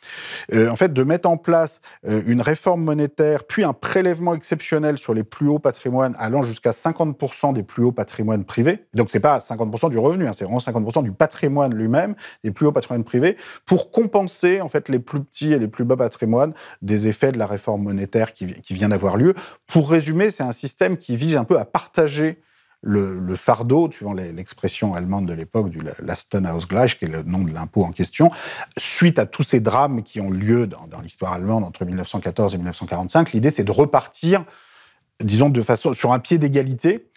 [0.55, 4.99] euh, en fait, de mettre en place euh, une réforme monétaire, puis un prélèvement exceptionnel
[4.99, 8.87] sur les plus haut patrimoine allant jusqu'à 50% des plus hauts patrimoines privés.
[8.95, 12.67] Donc, c'est pas 50% du revenu, hein, c'est vraiment 50% du patrimoine lui-même, des plus
[12.67, 16.55] hauts patrimoines privés, pour compenser, en fait, les plus petits et les plus bas patrimoines
[16.83, 19.35] des effets de la réforme monétaire qui, vient d'avoir lieu.
[19.67, 22.41] Pour résumer, c'est un système qui vise un peu à partager
[22.81, 27.85] le, fardeau, suivant l'expression allemande de l'époque, du Lastenausgleich, qui est le nom de l'impôt
[27.85, 28.31] en question,
[28.79, 33.33] suite à tous ces drames qui ont lieu dans l'histoire allemande entre 1914 et 1945.
[33.33, 34.45] L'idée, c'est de repartir
[35.23, 37.09] disons, de façon sur un pied d'égalité,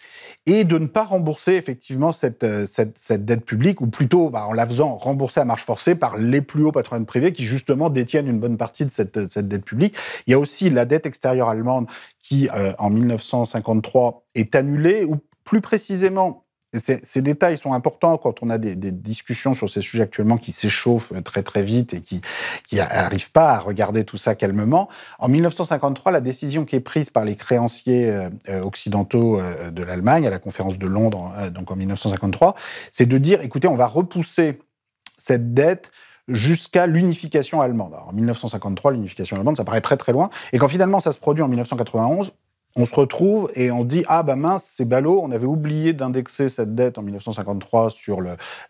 [0.46, 4.52] et de ne pas rembourser effectivement cette, euh, cette, dette publique, ou plutôt bah, en
[4.52, 8.26] la faisant rembourser à marche forcée par les plus hauts patrimoines privés qui justement détiennent
[8.26, 9.96] une bonne partie de cette, cette dette publique.
[10.26, 11.86] Il y a aussi la dette extérieure allemande
[12.18, 16.41] qui, euh, en 1953, est annulée, ou plus précisément,
[16.74, 21.12] ces détails sont importants quand on a des, discussions sur ces sujets actuellement qui s'échauffent
[21.22, 22.22] très très vite et qui
[22.66, 24.88] qui n'arrivent pas à regarder tout ça calmement.
[25.18, 30.26] En 1953, la décision qui est prise par les créanciers euh, occidentaux euh, de l'Allemagne
[30.26, 32.54] à la conférence de Londres, euh, donc en 1953,
[32.90, 34.58] c'est de dire écoutez, on va repousser
[35.18, 35.90] cette dette
[36.28, 37.92] jusqu'à l'unification allemande.
[37.92, 40.30] Alors, en 1953, l'unification allemande, ça paraît très très loin.
[40.52, 42.32] Et quand finalement ça se produit en 1991,
[42.76, 46.48] on se retrouve et on dit ah bah mince c'est ballot on avait oublié d'indexer
[46.48, 48.20] cette dette en 1953 sur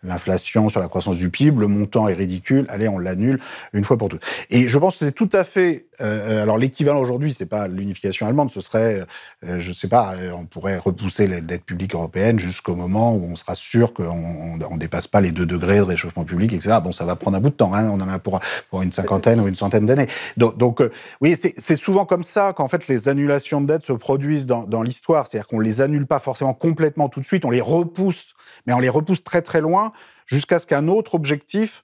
[0.03, 3.39] l'inflation sur la croissance du PIB le montant est ridicule allez on l'annule
[3.71, 4.23] une fois pour toutes.
[4.49, 8.27] Et je pense que c'est tout à fait euh, alors l'équivalent aujourd'hui c'est pas l'unification
[8.27, 9.05] allemande ce serait
[9.45, 13.23] euh, je sais pas euh, on pourrait repousser les dettes publiques européennes jusqu'au moment où
[13.31, 16.91] on sera sûr qu'on on, dépasse pas les 2 degrés de réchauffement public etc bon
[16.91, 18.39] ça va prendre un bout de temps hein, on en a pour
[18.69, 20.07] pour une cinquantaine ou une centaine d'années.
[20.35, 20.83] Donc, donc
[21.21, 25.27] oui c'est souvent comme ça qu'en fait les annulations de dettes se produisent dans, l'histoire.
[25.27, 28.33] C'est-à-dire qu'on les annule pas forcément complètement tout de suite, on les repousse,
[28.65, 29.91] mais on les repousse très très loin
[30.25, 31.83] jusqu'à ce qu'un autre objectif,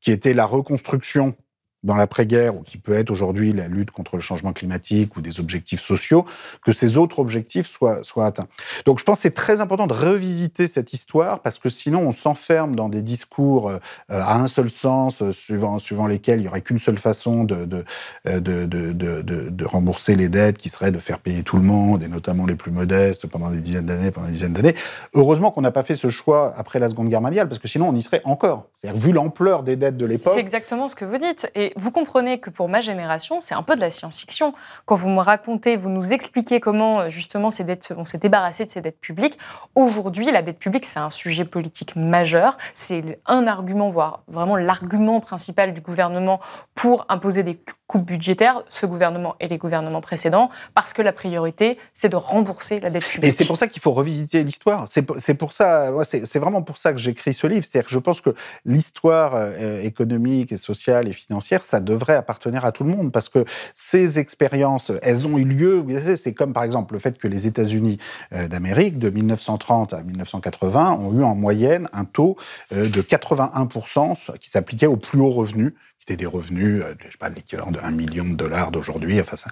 [0.00, 1.34] qui était la reconstruction
[1.82, 5.40] dans l'après-guerre, ou qui peut être aujourd'hui la lutte contre le changement climatique ou des
[5.40, 6.26] objectifs sociaux,
[6.64, 8.48] que ces autres objectifs soient, atteints.
[8.84, 12.10] Donc je pense que c'est très important de revisiter cette histoire, parce que sinon on
[12.12, 16.48] s'enferme dans des discours euh, à un seul sens, euh, suivant, suivant lesquels il n'y
[16.48, 17.84] aurait qu'une seule façon de,
[18.26, 21.62] euh, de, de, de, de rembourser les dettes, qui serait de faire payer tout le
[21.62, 24.74] monde, et notamment les plus modestes, pendant des dizaines d'années, pendant des dizaines d'années.
[25.14, 27.88] Heureusement qu'on n'a pas fait ce choix après la Seconde Guerre mondiale, parce que sinon
[27.88, 28.66] on y serait encore.
[28.76, 30.32] C'est-à-dire, vu l'ampleur des dettes de l'époque...
[30.34, 31.50] C'est exactement ce que vous dites.
[31.54, 34.52] Et Et vous comprenez que pour ma génération, c'est un peu de la science-fiction.
[34.86, 38.70] Quand vous me racontez, vous nous expliquez comment justement ces dettes, on s'est débarrassé de
[38.70, 39.38] ces dettes publiques.
[39.74, 42.56] Aujourd'hui, la dette publique, c'est un sujet politique majeur.
[42.74, 46.40] C'est un argument, voire vraiment l'argument principal du gouvernement
[46.74, 51.78] pour imposer des coupes budgétaires, ce gouvernement et les gouvernements précédents, parce que la priorité,
[51.92, 53.32] c'est de rembourser la dette publique.
[53.32, 54.86] Et c'est pour ça qu'il faut revisiter l'histoire.
[54.86, 57.66] C'est pour ça, c'est vraiment pour ça que j'écris ce livre.
[57.68, 58.30] C'est-à-dire que je pense que
[58.64, 63.28] l'histoire euh, économique et sociale et financière, ça devrait appartenir à tout le monde, parce
[63.28, 63.44] que
[63.74, 65.84] ces expériences, elles ont eu lieu.
[66.16, 67.98] C'est comme par exemple le fait que les États-Unis
[68.32, 72.36] euh, d'Amérique, de 1930 à 1980, ont eu en moyenne un taux
[72.72, 77.12] euh, de 81% qui s'appliquait aux plus hauts revenus qui étaient des revenus, euh, je
[77.12, 79.50] sais pas, l'équivalent de 1 million de dollars d'aujourd'hui, enfin, ça,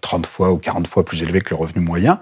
[0.00, 2.20] 30 fois ou 40 fois plus élevé que le revenu moyen.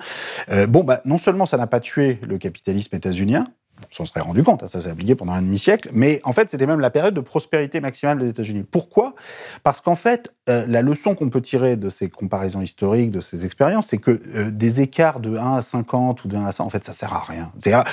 [0.69, 3.47] bon, bah, non seulement ça n'a pas tué le capitalisme états-unien,
[3.91, 6.51] on s'en serait rendu compte, hein, ça s'est appliqué pendant un demi-siècle, mais en fait,
[6.51, 8.65] c'était même la période de prospérité maximale des États-Unis.
[8.71, 9.15] Pourquoi?
[9.63, 13.45] Parce qu'en fait, euh, la leçon qu'on peut tirer de ces comparaisons historiques, de ces
[13.45, 16.65] expériences, c'est que euh, des écarts de 1 à 50 ou de 1 à 100,
[16.65, 17.53] en fait, ça sert à rien.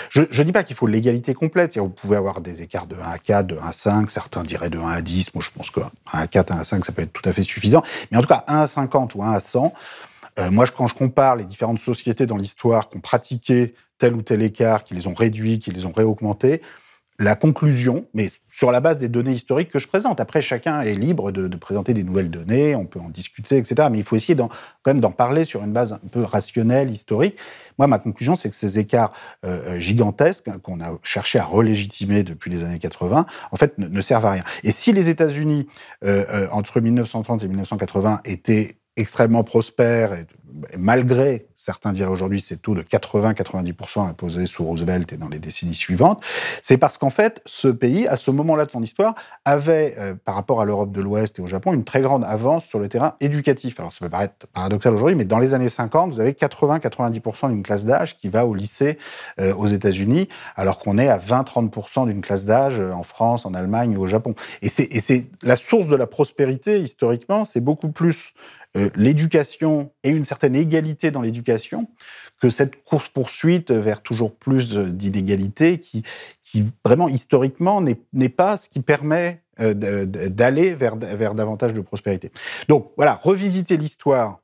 [0.10, 3.00] Je ne dis pas qu'il faut l'égalité complète, vous pouvez avoir des écarts de 1
[3.00, 5.70] à 4, de 1 à 5, certains diraient de 1 à 10, moi je pense
[5.70, 8.18] que 1 à 4, 1 à 5, ça peut être tout à fait suffisant, mais
[8.18, 9.74] en tout cas, 1 à 50 ou 1 à 100,
[10.40, 14.24] euh, moi, quand je compare les différentes sociétés dans l'histoire qui ont pratiqué tel ou
[14.24, 16.62] tel écart, qui les ont réduits, qui les ont réaugmentés,
[17.20, 20.22] la conclusion, mais sur la base des données historiques que je présente.
[20.22, 23.90] Après, chacun est libre de, présenter des nouvelles données, on peut en discuter, etc.
[23.92, 24.50] Mais il faut essayer quand
[24.88, 27.36] même d'en parler sur une base un peu rationnelle, historique.
[27.78, 29.12] Moi, ma conclusion, c'est que ces écarts
[29.46, 34.02] euh, euh, gigantesques qu'on a cherché à relégitimer depuis les années 80, en fait, ne,
[34.02, 34.44] servent à rien.
[34.64, 35.68] Et si les États-Unis,
[36.06, 40.26] euh, entre 1930 et 1980, étaient extrêmement prospères, et,
[40.78, 45.76] malgré, certains diraient aujourd'hui, ces taux de 80-90% imposés sous Roosevelt et dans les décennies
[45.76, 46.24] suivantes,
[46.62, 50.36] c'est parce qu'en fait, ce pays, à ce moment-là de son histoire, avait, euh, par
[50.36, 53.16] rapport à l'Europe de l'Ouest et au Japon, une très grande avance sur le terrain
[53.20, 53.80] éducatif.
[53.80, 57.64] Alors ça peut paraître paradoxal aujourd'hui, mais dans les années 50, vous avez 80-90% d'une
[57.64, 58.98] classe d'âge qui va au lycée
[59.40, 63.54] euh, aux États-Unis, alors qu'on est à 20-30% d'une classe d'âge euh, en France, en
[63.54, 64.36] Allemagne ou au Japon.
[64.62, 68.34] Et c'est la source de la prospérité, historiquement, c'est beaucoup plus
[68.78, 71.90] euh, l'éducation et une certaine égalité dans l'éducation
[72.40, 76.04] que cette course-poursuite vers toujours plus d'inégalités qui,
[76.42, 82.32] qui, vraiment, historiquement, n'est pas ce qui permet euh, d'aller vers, vers davantage de prospérité.
[82.70, 84.40] Donc voilà, revisiter l'histoire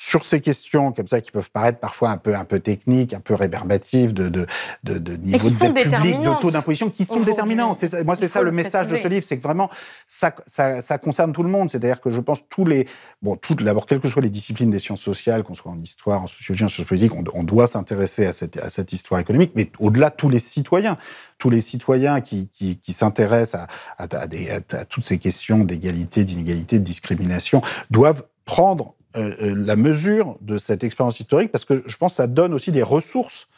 [0.00, 3.20] sur ces questions comme ça qui peuvent paraître parfois un peu un peu techniques, un
[3.20, 4.46] peu rébarbatives de de,
[4.82, 7.74] de, de niveau de dette publique, de taux d'imposition, qui sont déterminants.
[7.74, 9.68] C'est moi c'est ça le, message de ce livre, c'est que vraiment
[10.08, 11.68] ça, ça, ça concerne tout le monde.
[11.68, 12.88] C'est-à-dire que je pense tous les
[13.20, 16.26] bon d'abord quelles que soient les disciplines des sciences sociales, qu'on soit en histoire, en
[16.28, 19.70] sociologie, en sciences politiques, on, on doit s'intéresser à cette à cette histoire économique, mais
[19.80, 20.96] au-delà tous les citoyens
[21.36, 23.62] tous les citoyens qui, qui, qui s'intéressent
[23.98, 30.36] à, à, à, à, toutes ces questions d'égalité, d'inégalité, de discrimination doivent prendre la mesure
[30.40, 33.48] de cette expérience historique parce que je pense que ça donne aussi des ressources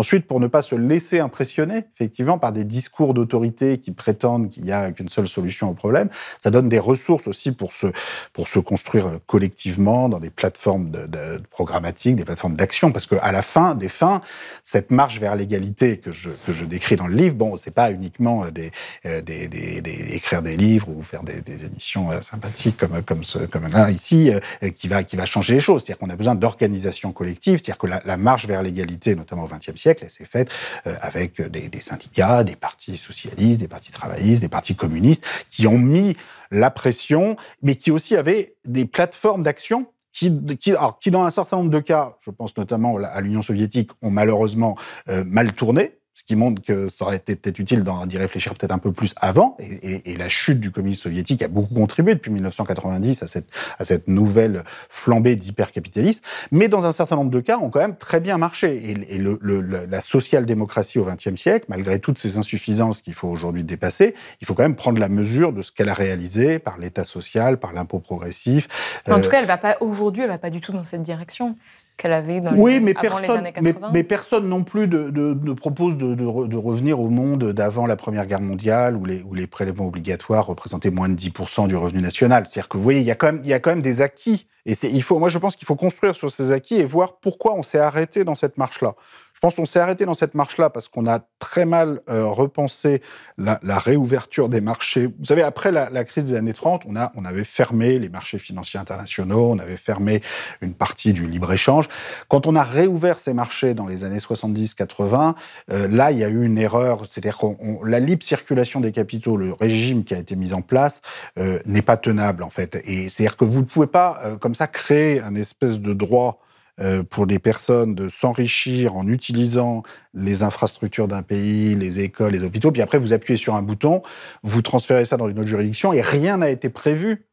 [0.00, 4.64] Ensuite, pour ne pas se laisser impressionner, effectivement, par des discours d'autorité qui prétendent qu'il
[4.64, 6.08] n'y a qu'une seule solution au problème,
[6.38, 7.88] ça donne des ressources aussi pour se,
[8.32, 13.30] pour se construire collectivement dans des plateformes de, de programmatiques, des plateformes d'action, parce qu'à
[13.30, 14.22] la fin des fins,
[14.64, 17.90] cette marche vers l'égalité que je, que je décris dans le livre, bon, c'est pas
[17.90, 18.70] uniquement des,
[19.04, 19.82] euh, des, des,
[20.14, 23.20] écrire des livres ou faire des, émissions euh, sympathiques comme, comme,
[23.52, 24.32] comme là, ici,
[24.62, 25.84] euh, qui va, qui va changer les choses.
[25.84, 29.78] C'est-à-dire qu'on a besoin d'organisation collective, c'est-à-dire que la marche vers l'égalité, notamment au XXe
[29.78, 29.89] siècle.
[30.02, 30.50] Elle s'est faite
[30.86, 35.78] euh, avec des, syndicats, des partis socialistes, des partis travaillistes, des partis communistes, qui ont
[35.78, 36.16] mis
[36.50, 41.58] la pression, mais qui aussi avaient des plateformes d'action qui, qui, qui, dans un certain
[41.58, 44.76] nombre de cas, je pense notamment à l'Union soviétique, ont malheureusement
[45.08, 48.72] euh, mal tourné ce qui montre que ça aurait été peut-être utile d'y réfléchir peut-être
[48.72, 49.56] un peu plus avant.
[49.58, 54.06] Et, la chute du communisme soviétique a beaucoup contribué depuis 1990 à cette, à cette
[54.06, 56.22] nouvelle flambée d'hypercapitalisme.
[56.50, 58.90] Mais dans un certain nombre de cas, ont quand même très bien marché.
[58.90, 64.14] Et, le, la social-démocratie au XXe siècle, malgré toutes ces insuffisances qu'il faut aujourd'hui dépasser,
[64.42, 67.58] il faut quand même prendre la mesure de ce qu'elle a réalisé par l'État social,
[67.58, 68.68] par l'impôt progressif.
[69.08, 71.02] En tout euh, cas, elle va pas aujourd'hui, elle va pas du tout dans cette
[71.02, 71.56] direction
[72.00, 73.44] qu'elle avait dans oui, mais personne,
[73.92, 78.96] Mais, personne non plus ne propose de, revenir au monde d'avant la Première Guerre mondiale
[78.96, 82.46] où les, où les prélèvements obligatoires représentaient moins de 10% du revenu national.
[82.46, 84.00] C'est-à-dire que vous voyez, il y, a quand même, il y a quand même des
[84.00, 84.46] acquis.
[84.66, 87.54] Et il faut, moi, je pense qu'il faut construire sur ces acquis et voir pourquoi
[87.54, 88.94] on s'est arrêté dans cette marche-là.
[89.40, 93.00] Je pense qu'on s'est arrêté dans cette marche-là parce qu'on a très mal euh, repensé
[93.38, 95.06] la, réouverture des marchés.
[95.06, 98.38] Vous savez, après la, crise des années 30, on, a, on avait fermé les marchés
[98.38, 100.20] financiers internationaux, on avait fermé
[100.60, 101.88] une partie du libre-échange.
[102.28, 105.34] Quand on a réouvert ces marchés dans les années 70-80,
[105.72, 107.06] euh, là, il y a eu une erreur.
[107.10, 107.46] C'est-à-dire que
[107.82, 111.00] la libre circulation des capitaux, le régime qui a été mis en place,
[111.38, 112.78] euh, n'est pas tenable, en fait.
[112.84, 116.42] Et c'est-à-dire que vous ne pouvez pas, comme ça, créer un espèce de droit
[116.80, 119.82] euh, pour les personnes de s'enrichir en utilisant
[120.14, 124.02] les infrastructures d'un pays, les écoles, les hôpitaux, puis après vous appuyez sur un bouton,
[124.42, 127.26] vous transférez ça dans une autre juridiction et rien n'a été prévu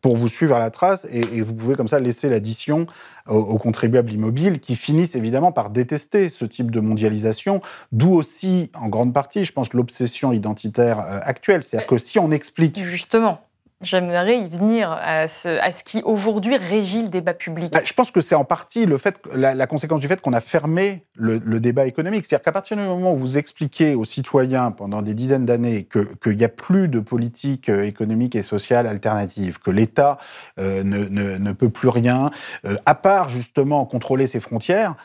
[0.00, 2.86] pour vous suivre à la trace et, vous pouvez comme ça laisser l'addition
[3.26, 7.60] aux, contribuables immobiles qui finissent évidemment par détester ce type de mondialisation,
[7.92, 11.62] d'où aussi en grande partie, je pense, l'obsession identitaire euh, actuelle.
[11.62, 12.82] C'est-à-dire que si on explique...
[12.82, 13.47] Justement.
[13.80, 17.72] J'aimerais y venir à ce, qui aujourd'hui régit le débat public.
[17.72, 20.40] Bah, je pense que c'est en partie le fait, la, conséquence du fait qu'on a
[20.40, 22.26] fermé le, débat économique.
[22.26, 26.36] C'est-à-dire qu'à partir du moment où vous expliquez aux citoyens pendant des dizaines d'années qu'il
[26.36, 30.18] n'y a plus de politique euh, économique et sociale alternative, que l'État
[30.58, 32.32] euh, ne, peut plus rien,
[32.64, 34.96] euh, à part justement contrôler ses frontières,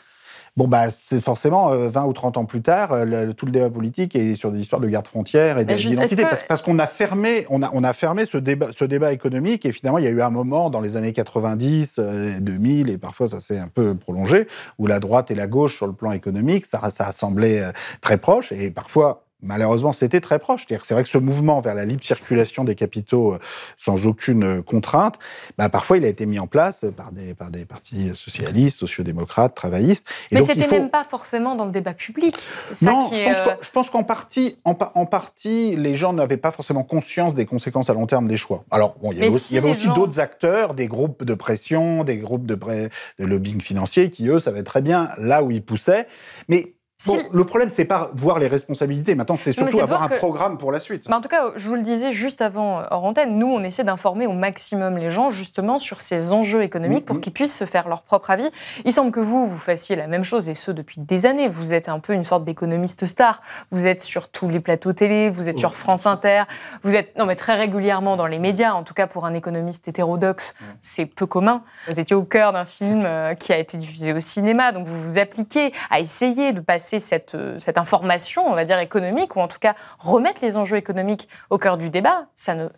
[0.56, 3.70] Bon, bah, c'est forcément 20 euh, ou 30 ans plus tard, euh, tout le débat
[3.70, 6.22] politique est sur des histoires de garde frontières et d'identité.
[6.46, 9.72] Parce, qu'on a fermé, on a, on a fermé ce débat, ce débat économique et
[9.72, 11.98] finalement, il y a eu un moment dans les années 90,
[12.38, 14.46] 2000 euh, et parfois ça s'est un peu prolongé,
[14.78, 17.68] où la droite et la gauche sur le plan économique, ça, ça a semblé
[18.00, 20.66] très proche et parfois malheureusement, c'était très proche.
[20.68, 23.38] C'est vrai que ce mouvement vers la libre circulation des capitaux euh,
[23.76, 25.18] sans aucune euh, contrainte,
[25.58, 29.54] bah, parfois il a été mis en place par des, par des partis socialistes, sociodémocrates,
[29.54, 30.06] travaillistes.
[30.32, 32.34] Mais ce n'était même pas forcément dans le débat public.
[32.82, 37.90] non, je pense qu'en partie, en, partie, les gens n'avaient pas forcément conscience des conséquences
[37.90, 38.64] à long terme des choix.
[38.70, 42.54] Alors, bon, il y avait aussi, d'autres acteurs, des groupes de pression, des groupes de,
[42.54, 46.06] de lobbying financier qui, eux, savaient très bien là où ils poussaient.
[46.48, 46.73] Mais
[47.06, 49.14] Bon, le problème, c'est pas voir les responsabilités.
[49.14, 51.10] Maintenant, c'est surtout avoir un programme pour la suite.
[51.12, 53.84] en tout cas, je vous le disais juste avant euh, hors antenne, nous, on essaie
[53.84, 57.20] d'informer au maximum les gens justement sur ces enjeux économiques pour mm-hmm.
[57.20, 58.48] qu'ils puissent se faire leur propre avis.
[58.84, 61.48] Il semble que vous, vous fassiez la même chose et ce depuis des années.
[61.48, 63.42] Vous êtes un peu une sorte d'économiste star.
[63.70, 65.76] Vous êtes sur tous les plateaux télé, vous êtes sur oh.
[65.76, 66.44] France Inter,
[66.84, 68.72] vous êtes non mais très régulièrement dans les médias.
[68.72, 71.62] En tout cas, pour un économiste hétérodoxe, c'est peu commun.
[71.88, 75.00] Vous étiez au cœur d'un film euh, qui a été diffusé au cinéma, donc vous
[75.00, 79.40] vous appliquez à essayer de passer cette, euh, cette information, on va dire économique, ou
[79.40, 82.68] en tout cas remettre les enjeux économiques au cœur du débat, ça ne,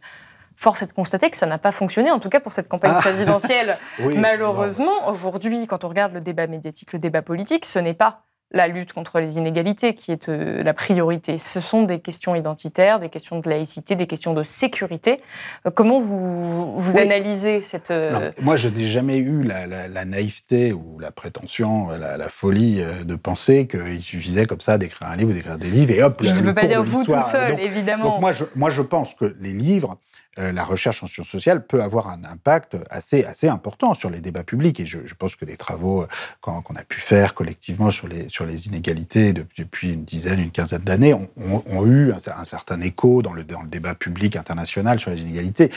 [0.58, 2.94] Force est de constater que ça n'a pas fonctionné, en tout cas pour cette campagne
[2.96, 3.00] ah.
[3.00, 3.76] présidentielle.
[4.16, 8.68] Malheureusement, aujourd'hui, quand on regarde le débat médiatique, le débat politique, ce n'est pas la
[8.68, 11.36] lutte contre les inégalités qui est euh, la priorité.
[11.36, 15.20] Ce sont des questions identitaires, des questions de laïcité, des questions de sécurité.
[15.66, 17.90] Euh, comment vous, vous analysez cette...
[17.90, 23.66] Euh, moi, je n'ai jamais eu la, naïveté ou la prétention, la, folie de penser
[23.66, 26.54] qu'il suffisait comme ça d'écrire un livre, d'écrire des livres, et hop, Je ne peux
[26.54, 28.04] pas dire vous tout seul, évidemment.
[28.04, 29.98] Donc moi je, moi, je pense que les livres,
[30.38, 34.20] euh, la recherche en sciences sociales peut avoir un impact assez, assez important sur les
[34.20, 34.80] débats publics.
[34.80, 36.06] Et je, pense que des travaux euh,
[36.40, 40.82] qu'on a pu faire collectivement sur les, sur les inégalités depuis une dizaine, une quinzaine
[40.82, 45.22] d'années ont, eu un, certain écho dans le, dans le débat public international sur les
[45.22, 45.70] inégalités.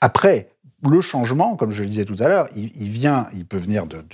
[0.00, 0.48] Après,
[0.88, 4.04] le changement, comme je le disais tout à l'heure, il, vient, il peut venir de,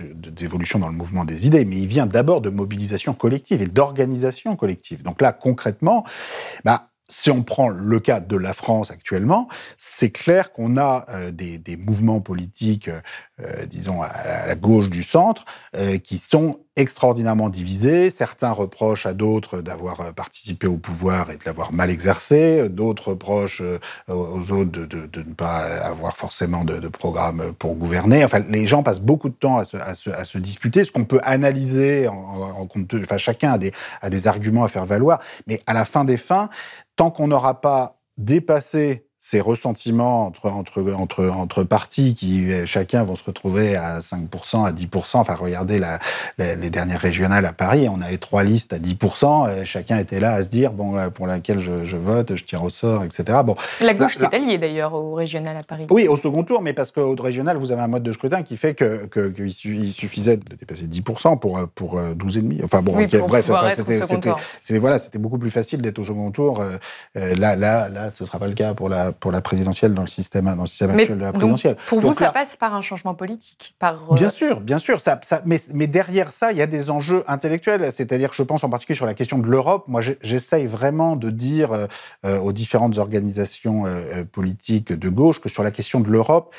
[0.79, 5.03] dans le mouvement des idées, mais il vient d'abord de mobilisation collective et d'organisation collective.
[5.03, 6.05] Donc là, concrètement,
[6.65, 11.31] bah, si on prend le cas de la France actuellement, c'est clair qu'on a euh,
[11.31, 12.91] des, mouvements politiques,
[13.45, 15.45] euh, disons, à la, gauche du centre,
[15.77, 18.11] euh, qui sont extraordinairement divisés.
[18.11, 22.69] Certains reprochent à d'autres d'avoir participé au pouvoir et de l'avoir mal exercé.
[22.69, 23.63] D'autres reprochent
[24.09, 28.25] aux autres de, ne pas avoir forcément de, programme pour gouverner.
[28.25, 32.67] Enfin, les gens passent beaucoup de temps à se, disputer, ce qu'on peut analyser en.
[32.95, 35.21] Enfin, chacun a des, a des arguments à faire valoir.
[35.47, 36.49] Mais à la fin des fins,
[36.97, 43.05] tant qu'on n'aura pas dépassé ces ressentiments entre, entre, entre, entre partis qui, euh, chacun,
[43.05, 45.19] vont se retrouver à 5%, à 10%.
[45.19, 46.01] Enfin, regardez la,
[46.39, 49.47] les dernières régionales à Paris, on avait trois listes à 10%.
[49.47, 52.65] Euh, chacun était là à se dire, bon, euh, pour laquelle je, vote, je tire
[52.65, 53.39] au sort, etc.
[53.45, 55.87] Bon, la gauche est alliée d'ailleurs au régional à Paris.
[55.91, 58.57] Oui, au second tour, mais parce qu'au régional, vous avez un mode de scrutin qui
[58.57, 62.65] fait qu'il que, que suffisait de dépasser 10% pour, pour 12,5%.
[62.65, 62.95] Enfin bon,
[63.29, 63.49] bref,
[64.63, 66.65] c'était voilà, beaucoup plus facile d'être au second tour.
[67.15, 70.03] là, là, là, ce ne sera pas le cas pour la pour la présidentielle dans
[70.03, 71.77] le système, dans le système actuel de la présidentielle.
[71.87, 75.01] pour vous, ça passe par un changement politique par, euh, Bien sûr, bien sûr.
[75.01, 77.91] Ça, ça mais, mais, derrière ça, il y a des enjeux intellectuels.
[77.93, 79.85] C'est-à-dire que je pense en particulier sur la question de l'Europe.
[79.89, 81.87] Moi, j'essaye vraiment de dire euh,
[82.25, 83.85] euh, aux différentes organisations
[84.33, 86.55] politiques de gauche que sur la question de l'Europe,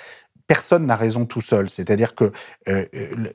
[0.48, 1.70] personne n'a raison tout seul.
[1.70, 2.32] C'est-à-dire que
[2.68, 2.86] euh,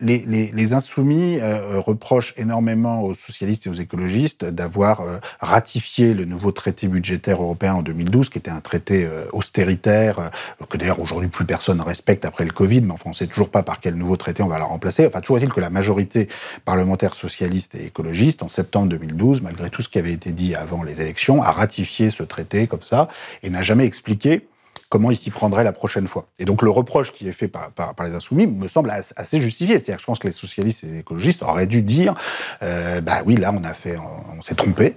[0.01, 6.27] les, les, insoumis euh, reprochent énormément aux socialistes et aux écologistes d'avoir euh, ratifié le
[6.27, 10.31] nouveau traité budgétaire européen en 2012, qui était un traité austéritaire,
[10.69, 13.27] que d'ailleurs aujourd'hui plus personne ne respecte après le Covid, mais enfin on ne sait
[13.27, 15.07] toujours pas par quel nouveau traité on va le remplacer.
[15.07, 16.29] Enfin, toujours est-il que la majorité
[16.65, 20.83] parlementaire socialiste et écologiste, en septembre 2012, malgré tout ce qui avait été dit avant
[20.83, 23.09] les élections, a ratifié ce traité comme ça
[23.43, 24.47] et n'a jamais expliqué
[24.89, 26.29] comment il s'y prendrait la prochaine fois.
[26.39, 29.79] Et donc le reproche qui est fait par, par, les insoumis me semble assez justifié.
[29.79, 32.15] C'est-à-dire que je pense que les socialistes et les écologistes auraient dû dire,
[32.63, 34.97] euh, bah oui, là on a fait, on s'est trompé,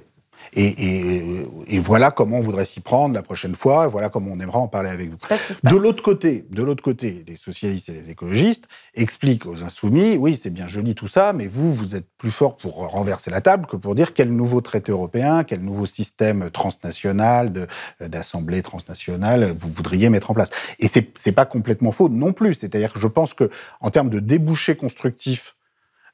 [0.54, 3.88] et, voilà comment on voudrait s'y prendre la prochaine fois.
[3.88, 5.18] Voilà comment on aimerait en parler avec vous.
[5.64, 10.40] De l'autre côté, de l'autre côté, les socialistes et les écologistes expliquent aux insoumis, oui,
[10.42, 13.66] c'est bien joli tout ça, mais vous, vous êtes plus fort pour renverser la table
[13.66, 17.68] que pour dire quel nouveau traité européen, quel nouveau système transnational
[18.00, 20.50] d'assemblée transnationale vous voudriez mettre en place.
[20.80, 22.54] Et c'est c'est pas complètement faux non plus.
[22.54, 23.50] C'est-à-dire que je pense que
[23.80, 25.56] en termes de débouchés constructifs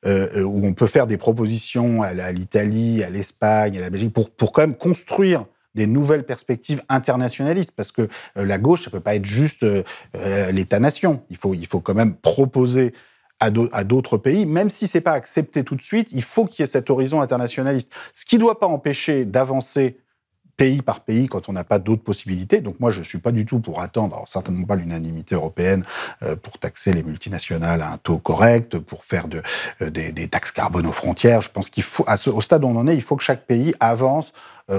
[0.06, 4.14] euh, euh, où on peut faire des propositions à, l'Italie, à l'Espagne, à la Belgique,
[4.14, 5.46] pour, pour quand même construire
[5.76, 8.04] des nouvelles perspectives internationalistes, parce que
[8.38, 9.66] euh, la gauche, ça peut pas être juste
[10.52, 11.24] l'État-nation.
[11.30, 12.94] Il faut, il faut quand même proposer
[13.40, 16.64] à d'autres pays, même si c'est pas accepté tout de suite, il faut qu'il y
[16.64, 17.94] ait cet horizon internationaliste.
[18.14, 20.00] Ce qui ne doit pas empêcher d'avancer
[20.58, 22.62] pays par pays quand on n'a pas d'autres possibilités.
[22.62, 25.84] Donc moi, je ne suis pas du tout pour attendre, certainement pas l'unanimité européenne,
[26.24, 29.42] euh, pour taxer les multinationales à un taux correct, pour faire de,
[29.82, 31.42] euh, des, des, taxes carbone aux frontières.
[31.42, 33.24] Je pense qu'il faut, à ce, au stade où on en est, il faut que
[33.24, 34.34] chaque pays avance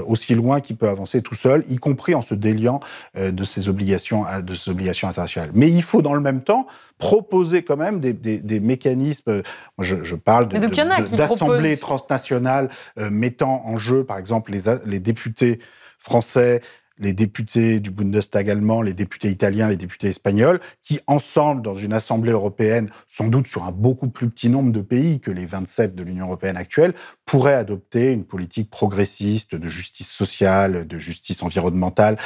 [0.07, 2.79] aussi loin qu'il peut avancer tout seul, y compris en se déliant
[3.17, 5.51] euh, de ses obligations, de ses obligations internationales.
[5.53, 6.67] Mais il faut dans le même temps
[6.97, 9.41] proposer quand même des, des, des mécanismes.
[9.77, 15.59] Moi, je, je parle d'assemblées transnationales euh, mettant en jeu, par exemple, les, les députés
[15.97, 16.61] français,
[16.99, 21.93] les députés du Bundestag allemand, les députés italiens, les députés espagnols, qui ensemble, dans une
[21.93, 25.95] assemblée européenne, sans doute sur un beaucoup plus petit nombre de pays que les 27
[25.95, 26.93] de l'Union européenne actuelle,
[27.25, 32.17] pourraient adopter une politique progressiste de justice sociale, de justice environnementale.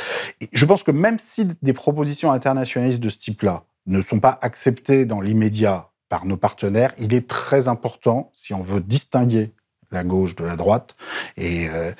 [0.41, 4.39] Et je pense que même si des propositions internationalistes de ce type-là ne sont pas
[4.41, 9.51] acceptées dans l'immédiat par nos partenaires, il est très important, si on veut distinguer
[9.91, 10.95] la gauche de la droite,
[11.37, 11.91] et euh,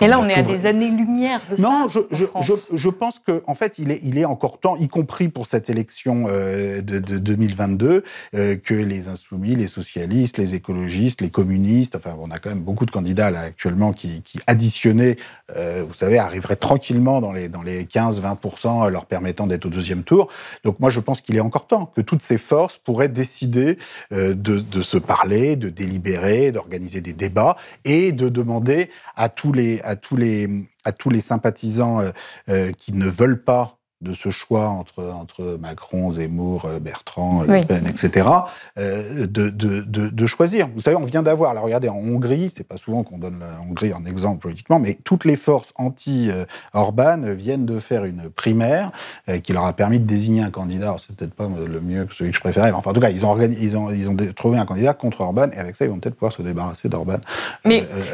[0.00, 1.78] et là, on est à des années-lumière de non, ça.
[1.78, 2.00] Non, je,
[2.42, 5.46] je, je, pense qu'en en fait, il est, il est encore temps, y compris pour
[5.46, 11.30] cette élection euh, de, de, 2022, euh, que les insoumis, les socialistes, les écologistes, les
[11.30, 15.16] communistes, enfin, on a quand même beaucoup de candidats là actuellement qui, qui additionnés,
[15.56, 20.02] euh, vous savez, arriveraient tranquillement dans les, dans les 15-20%, leur permettant d'être au deuxième
[20.02, 20.28] tour.
[20.64, 23.78] Donc moi, je pense qu'il est encore temps que toutes ces forces pourraient décider
[24.10, 29.80] de, de se parler, de délibérer, d'organiser des débats et de demander à tous les
[29.86, 32.10] à tous les, sympathisants euh,
[32.48, 37.64] euh, qui ne veulent pas de ce choix entre, entre Macron, Zemmour, euh, Bertrand, Le
[37.64, 38.28] Pen, etc.,
[38.78, 40.68] euh, de, de, de, de, choisir.
[40.74, 43.60] Vous savez, on vient d'avoir, là, regardez, en Hongrie, c'est pas souvent qu'on donne la
[43.68, 48.92] Hongrie en exemple politiquement, mais toutes les forces anti-Orban viennent de faire une primaire
[49.28, 50.96] euh, qui leur a permis de désigner un candidat.
[50.98, 53.24] C'est peut-être pas le mieux, celui que je préférais, mais enfin, en tout cas, ils
[53.24, 55.98] ont, ils ont, ils ont trouvé un candidat contre Orban, et avec ça, ils vont
[55.98, 57.18] peut-être pouvoir se débarrasser d'Orban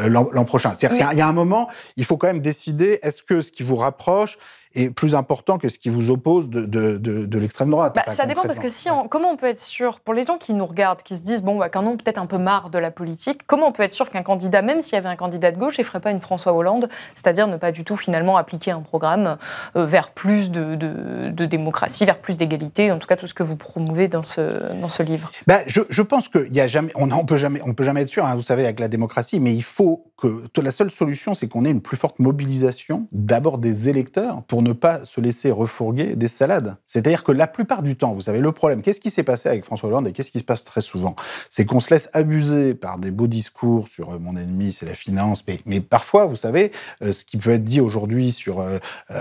[0.09, 0.73] l'an prochain.
[0.75, 3.63] C'est-à-dire qu'il y a un moment, il faut quand même décider, est-ce que ce qui
[3.63, 4.39] vous rapproche,
[4.75, 7.95] est plus important que ce qui vous oppose de, de, de, l'extrême droite.
[7.95, 10.55] Bah, ça dépend parce que si comment on peut être sûr, pour les gens qui
[10.55, 12.91] nous regardent, qui se disent, bon, bah, quand on peut-être un peu marre de la
[12.91, 15.59] politique, comment on peut être sûr qu'un candidat, même s'il y avait un candidat de
[15.59, 18.81] gauche, il ferait pas une François Hollande, c'est-à-dire ne pas du tout finalement appliquer un
[18.81, 19.37] programme
[19.77, 23.43] euh, vers plus de, de, démocratie, vers plus d'égalité, en tout cas tout ce que
[23.43, 25.31] vous promouvez dans ce, dans ce livre?
[25.47, 28.03] Bah, je, je, pense qu'il y a jamais, on, on peut jamais, on peut jamais
[28.03, 31.35] être sûr, hein, vous savez, avec la démocratie, mais il faut que la seule solution,
[31.35, 35.51] c'est qu'on ait une plus forte mobilisation d'abord des électeurs pour ne pas se laisser
[35.51, 36.77] refourguer des salades.
[36.87, 39.65] C'est-à-dire que la plupart du temps, vous savez, le problème, qu'est-ce qui s'est passé avec
[39.65, 41.15] François Hollande et qu'est-ce qui se passe très souvent?
[41.49, 44.95] C'est qu'on se laisse abuser par des beaux discours sur euh, mon ennemi, c'est la
[44.95, 48.79] finance, mais, mais, parfois, vous savez, euh, ce qui peut être dit aujourd'hui sur euh,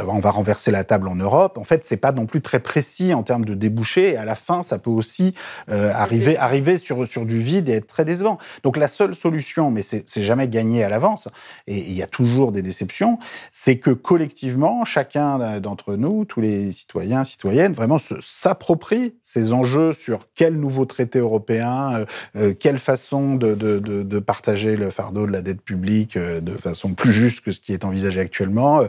[0.08, 3.14] on va renverser la table en Europe, en fait, c'est pas non plus très précis
[3.14, 5.34] en termes de débouchés et à la fin, ça peut aussi
[5.68, 8.38] arriver, arriver sur, sur du vide et être très décevant.
[8.64, 11.28] Donc la seule solution, mais c'est jamais gagné à l'avance,
[11.68, 13.20] et il y a toujours des déceptions,
[13.52, 20.28] c'est que collectivement, chacun d'entre nous, tous les citoyens, citoyennes, vraiment s'approprient ces enjeux sur
[20.36, 22.06] quel nouveau traité européen, euh,
[22.36, 27.12] euh, quelle façon de, partager le fardeau de la dette publique euh, de façon plus
[27.12, 28.84] juste que ce qui est envisagé actuellement,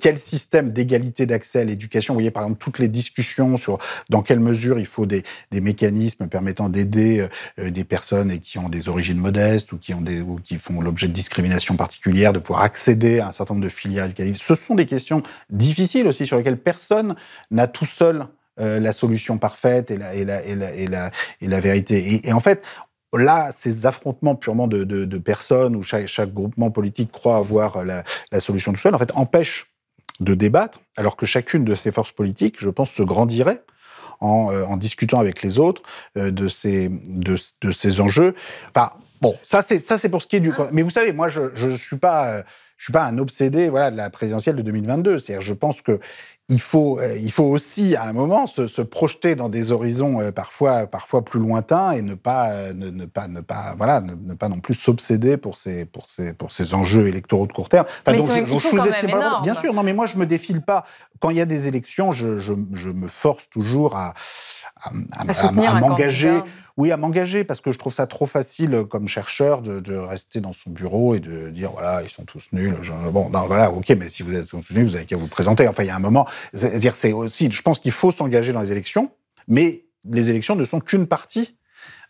[0.00, 2.14] quel système d'égalité d'accès à l'éducation.
[2.14, 3.78] Vous voyez par exemple toutes les discussions sur
[4.08, 7.26] dans quelle mesure il faut des, mécanismes permettant d'aider
[7.58, 11.08] des personnes qui ont des origines modestes ou qui, ont des, ou qui font l'objet
[11.08, 14.36] de discrimination particulière, de pouvoir accéder à un certain nombre de filières éducatives.
[14.36, 17.14] Ce sont des questions difficiles aussi sur lesquelles personne
[17.50, 18.26] n'a tout seul
[18.60, 21.10] la solution parfaite et la, et la, et la, et la,
[21.40, 22.26] et la vérité.
[22.26, 22.64] Et, en fait,
[23.14, 27.84] là, ces affrontements purement de, de, de personnes où chaque, chaque, groupement politique croit avoir
[27.84, 28.02] la,
[28.32, 29.72] la solution tout seul, en fait, empêche
[30.20, 33.62] de débattre, alors que chacune de ces forces politiques, je pense, se grandirait
[34.20, 35.82] en, euh, en discutant avec les autres
[36.16, 38.34] euh, de, ces, de, de, ces enjeux.
[38.74, 40.52] Enfin, bon, ça c'est ça c'est pour ce qui est du.
[40.72, 42.42] Mais vous savez, moi, je je suis pas.
[42.78, 45.18] Je suis pas un obsédé voilà de la présidentielle de 2022.
[45.18, 46.00] C'est-à-dire, je pense que
[46.50, 50.20] il faut, euh, il faut aussi à un moment se, se projeter dans des horizons
[50.20, 54.00] euh, parfois, parfois plus lointains et ne pas, euh, ne, ne pas, ne pas, voilà,
[54.00, 57.52] ne, ne pas non plus s'obséder pour ces, pour ces, pour ces enjeux électoraux de
[57.52, 57.84] court terme.
[57.86, 60.62] Enfin, mais donc, je, je, je pas, bien sûr, non, mais moi je me défile
[60.62, 60.84] pas.
[61.20, 64.14] Quand il y a des élections, je, je, je me force toujours à,
[64.80, 66.40] à, à, à, à m'engager
[66.78, 70.40] oui, à m'engager, parce que je trouve ça trop facile comme chercheur de, de, rester
[70.40, 72.76] dans son bureau et de dire voilà, ils sont tous nuls.
[73.12, 75.66] Bon, non, voilà, ok, mais si vous êtes tous nuls, vous avez qu'à vous présenter.
[75.66, 76.28] Enfin, il y a un moment.
[76.54, 79.10] C'est-à-dire, c'est aussi, je pense qu'il faut s'engager dans les élections,
[79.46, 81.56] mais les élections ne sont qu'une partie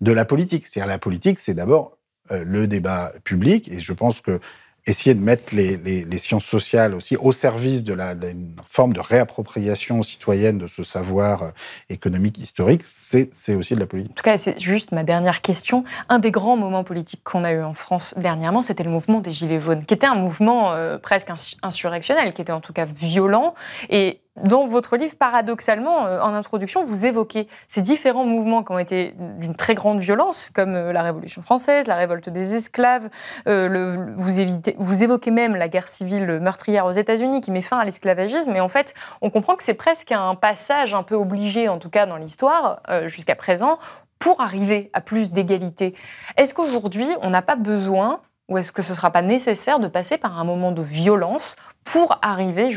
[0.01, 0.67] de la politique.
[0.67, 1.99] C'est-à-dire, la politique, c'est d'abord
[2.31, 4.41] euh, le débat public, et je pense que
[4.89, 10.67] essayer de mettre les, sciences sociales aussi au service d'une forme de réappropriation citoyenne de
[10.67, 11.51] ce savoir euh,
[11.91, 14.13] économique historique, c'est aussi de la politique.
[14.13, 15.85] En tout cas, c'est juste ma dernière question.
[16.09, 19.31] Un des grands moments politiques qu'on a eu en France dernièrement, c'était le mouvement des
[19.31, 21.31] Gilets jaunes, qui était un mouvement euh, presque
[21.63, 23.55] insurrectionnel, qui était en tout cas violent
[23.91, 28.79] et dans votre livre, paradoxalement, euh, en introduction, vous évoquez ces différents mouvements qui ont
[28.79, 33.09] été d'une très grande violence, comme euh, la Révolution française, la révolte des esclaves.
[33.47, 38.55] Euh, vous, évoquez même la guerre civile meurtrière aux États-Unis qui met fin à l'esclavagisme.
[38.55, 41.91] Et en fait, on comprend que c'est presque un passage un peu obligé, en tout
[41.91, 43.79] cas dans l'histoire, jusqu'à présent,
[44.19, 45.95] pour arriver à plus d'égalité.
[46.37, 49.89] Est-ce qu'aujourd'hui, on n'a pas besoin ou est-ce que ce ne sera pas nécessaire de
[49.89, 51.57] passer par un moment de violence
[51.93, 52.71] pour arriver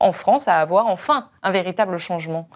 [0.00, 2.48] en France à avoir enfin un véritable changement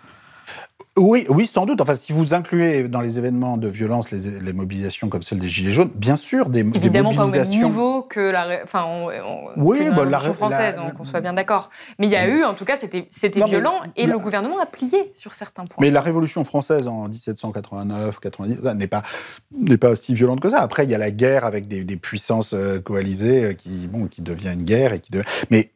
[0.98, 1.80] oui, oui, sans doute.
[1.80, 5.48] Enfin, si vous incluez dans les événements de violence les, les mobilisations comme celle des
[5.48, 7.60] Gilets jaunes, bien sûr, des, Évidemment des mobilisations...
[7.60, 10.80] pas au même niveau que la, enfin, on, on, oui, que bah, la Révolution française,
[10.96, 11.70] qu'on soit bien d'accord.
[11.98, 14.66] Mais il y a eu, en tout cas, c'était violent et la, le gouvernement a
[14.66, 15.78] plié sur certains points.
[15.80, 18.58] Mais la Révolution française en 1789, 90
[19.52, 20.60] n'est pas aussi violente que ça.
[20.60, 24.06] Après, il y a la guerre avec des, des puissances euh, coalisées euh, qui bon
[24.06, 25.24] qui devient une guerre et qui devient...
[25.50, 25.70] mais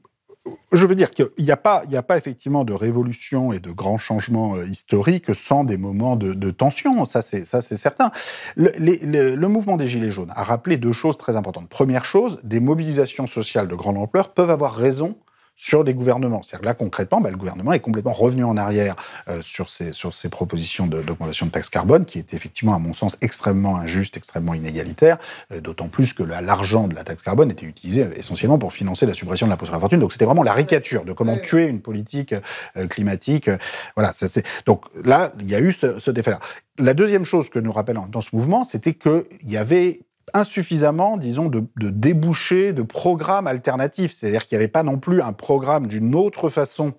[0.72, 3.98] je veux dire qu'il n'y a, pas, a pas effectivement de révolution et de grands
[3.98, 8.10] changements euh, historiques sans des moments de, tension, ça c'est certain.
[8.56, 11.68] Le, mouvement des Gilets jaunes a rappelé deux choses très importantes.
[11.68, 15.16] Première chose, des mobilisations sociales de grande ampleur peuvent avoir raison
[15.56, 16.42] sur les gouvernements.
[16.42, 18.96] C'est-à-dire là, concrètement, bah, le gouvernement est complètement revenu en arrière
[19.28, 22.94] euh, sur, ces, sur propositions d'augmentation de, de taxes carbone, qui est effectivement, à mon
[22.94, 25.18] sens, extrêmement injuste, extrêmement inégalitaire,
[25.52, 29.14] euh, d'autant plus que l'argent de la taxe carbone était utilisé essentiellement pour financer la
[29.14, 30.00] suppression de l'impôt sur la fortune.
[30.00, 32.34] Donc c'était vraiment la caricature de comment tuer une politique
[32.76, 33.50] euh, climatique.
[33.96, 34.44] voilà, ça c'est.
[34.66, 36.40] Donc là, il y a eu ce, ce défait-là.
[36.78, 40.00] La deuxième chose que nous rappelle dans ce mouvement, c'était qu'il y avait
[40.34, 44.12] insuffisamment, disons, de, de débouchés, de programmes alternatifs.
[44.14, 46.94] C'est-à-dire qu'il n'y avait pas non plus un programme d'une autre façon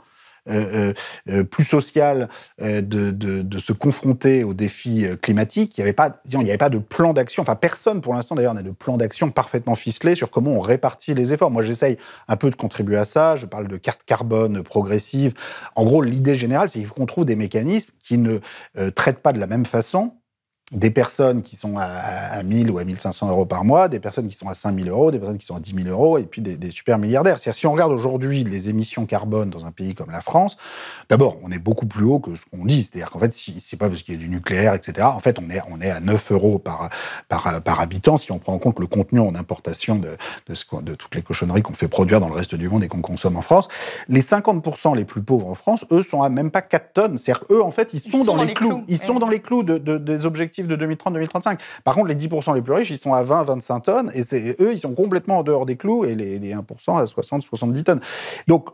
[0.49, 0.93] euh,
[1.29, 2.27] euh, plus sociale
[2.61, 5.77] euh, de, se confronter aux défis euh, climatiques.
[5.77, 7.41] Il n'y avait pas, avait pas de plan d'action.
[7.43, 11.13] Enfin, personne pour l'instant d'ailleurs n'a de plan d'action parfaitement ficelé sur comment on répartit
[11.13, 11.51] les efforts.
[11.51, 11.97] Moi, j'essaye
[12.27, 13.35] un peu de contribuer à ça.
[13.35, 15.33] Je parle de carte carbone progressive.
[15.75, 18.39] En gros, l'idée générale, c'est qu'il faut qu'on trouve des mécanismes qui ne
[18.77, 20.13] euh, traitent pas de la même façon
[20.71, 24.27] des personnes qui sont à, à 1000 ou à 1500 euros par mois, des personnes
[24.27, 26.41] qui sont à 5000 euros, des personnes qui sont à 10 000 euros, et puis
[26.41, 27.37] des, des super milliardaires.
[27.37, 30.57] C'est-à-dire, si on regarde aujourd'hui les émissions carbone dans un pays comme la France,
[31.09, 32.83] d'abord, on est beaucoup plus haut que ce qu'on dit.
[32.83, 35.05] C'est-à-dire qu'en fait, si c'est pas parce qu'il y a du nucléaire, etc.
[35.05, 36.89] En fait, on est, on est à 9 euros par,
[37.27, 40.63] par, par habitant si on prend en compte le contenu en importation de, de, ce,
[40.81, 43.35] de toutes les cochonneries qu'on fait produire dans le reste du monde et qu'on consomme
[43.35, 43.67] en France.
[44.07, 47.17] Les 50% les plus pauvres en France, eux, sont à même pas 4 tonnes.
[47.17, 48.69] C'est-à-dire eux, en fait, ils sont, ils sont dans, dans, les clous.
[48.69, 48.83] clous.
[48.87, 51.59] Ils sont dans les clous de, de, des objectifs de 2030-2035.
[51.83, 54.73] Par contre, les 10% les plus riches, ils sont à 20-25 tonnes, et c'est eux,
[54.73, 56.61] ils sont complètement en dehors des clous, et les, les 1%
[56.97, 58.01] à 60-70 tonnes.
[58.47, 58.69] Donc,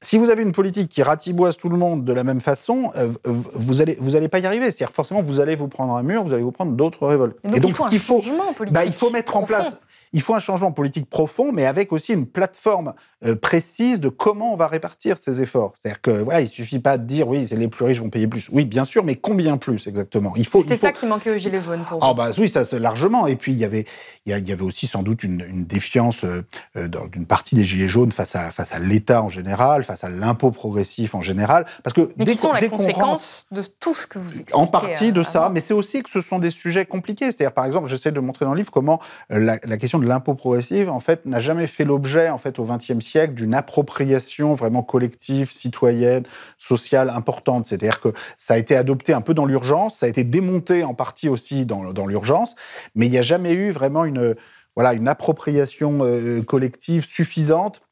[0.00, 3.08] si vous avez une politique qui ratiboise tout le monde de la même façon, euh,
[3.24, 4.70] vous allez vous allez pas y arriver.
[4.70, 7.36] C'est-à-dire forcément vous allez vous prendre un mur, vous allez vous prendre d'autres révoltes.
[7.44, 9.78] Et donc, et donc il faut, ce qu'il faut, bah, il faut mettre en place
[10.12, 12.94] il faut un changement politique profond, mais avec aussi une plateforme
[13.24, 15.74] euh, précise de comment on va répartir ces efforts.
[15.76, 18.26] C'est-à-dire que voilà, il suffit pas de dire oui, c'est les plus riches vont payer
[18.26, 18.48] plus.
[18.52, 20.34] Oui, bien sûr, mais combien plus exactement?
[20.36, 20.60] Il faut.
[20.60, 21.98] C'était ça qui manquait aux gilets jaunes pour.
[22.02, 23.26] Ah bah oui, ça c'est largement.
[23.26, 23.86] Et puis il y avait
[24.26, 26.44] il y, avait aussi sans doute une, une défiance euh,
[26.76, 30.08] euh d'une partie des gilets jaunes face à face à l'État en général, face à
[30.08, 34.06] l'impôt progressif en général, parce que mais dès qui sont la conséquence de tout ce
[34.06, 34.54] que vous expliquez.
[34.54, 37.32] En partie de ça, mais c'est aussi que ce sont des sujets compliqués.
[37.32, 39.00] C'est-à-dire par exemple, j'essaie de montrer dans le livre comment
[39.30, 42.64] la, la question de l'impôt progressif, en fait, n'a jamais fait l'objet, en fait, au
[42.64, 46.24] XXe siècle, d'une appropriation vraiment collective, citoyenne,
[46.58, 47.66] sociale importante.
[47.66, 50.94] C'est-à-dire que ça a été adopté un peu dans l'urgence, ça a été démonté en
[50.94, 52.54] partie aussi dans, dans l'urgence,
[52.94, 54.34] mais il n'y a jamais eu vraiment une,
[54.74, 57.82] voilà, une appropriation euh, collective suffisante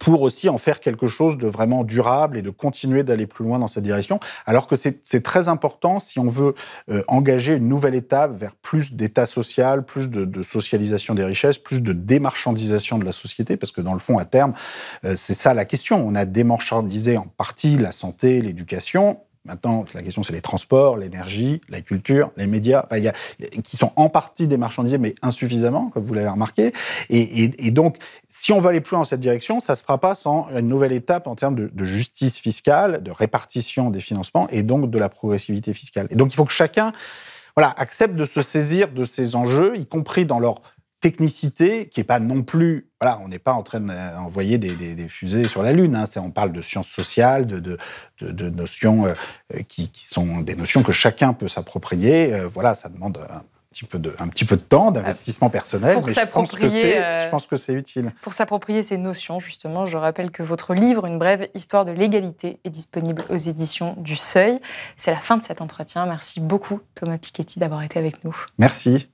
[0.00, 3.58] pour aussi en faire quelque chose de vraiment durable et de continuer d'aller plus loin
[3.58, 6.54] dans cette direction, alors que c'est très important si on veut
[6.90, 11.58] euh, engager une nouvelle étape vers plus d'état social, plus de, de, socialisation des richesses,
[11.58, 14.54] plus de démarchandisation de la société, parce que dans le fond, à terme,
[15.04, 16.04] euh, c'est ça la question.
[16.06, 21.60] On a démarchandisé en partie la santé, l'éducation, Maintenant, la question, c'est les transports, l'énergie,
[21.68, 23.12] la culture, les médias, enfin, y a,
[23.64, 26.72] qui sont en partie des marchandiers, mais insuffisamment, comme vous l'avez remarqué.
[27.10, 27.96] Et, et, et, donc,
[28.28, 30.68] si on veut aller plus dans cette direction, ça ne se fera pas sans une
[30.68, 34.98] nouvelle étape en termes de, de, justice fiscale, de répartition des financements et donc de
[34.98, 36.06] la progressivité fiscale.
[36.10, 36.92] Et donc, il faut que chacun
[37.56, 40.62] voilà, accepte de se saisir de ces enjeux, y compris dans leur
[41.00, 42.91] technicité qui n'est pas non plus.
[43.02, 45.96] Voilà, on n'est pas en train d'envoyer des, des, des, fusées sur la Lune.
[45.96, 46.04] Hein.
[46.18, 47.76] On parle de sciences sociales, de, de,
[48.20, 49.14] de, de notions euh,
[49.66, 52.32] qui, qui, sont des notions que chacun peut s'approprier.
[52.32, 53.42] Euh, voilà, ça demande un
[53.72, 55.94] petit peu de, un petit peu de temps, d'investissement personnel.
[55.94, 58.12] Pour mais je pense, que euh, je pense que c'est utile.
[58.22, 62.60] Pour s'approprier ces notions, justement, je rappelle que votre livre, Une brève histoire de l'égalité,
[62.62, 64.60] est disponible aux éditions du Seuil.
[64.96, 66.06] C'est la fin de cet entretien.
[66.06, 68.36] Merci beaucoup, Thomas Piketty, d'avoir été avec nous.
[68.58, 69.08] Merci.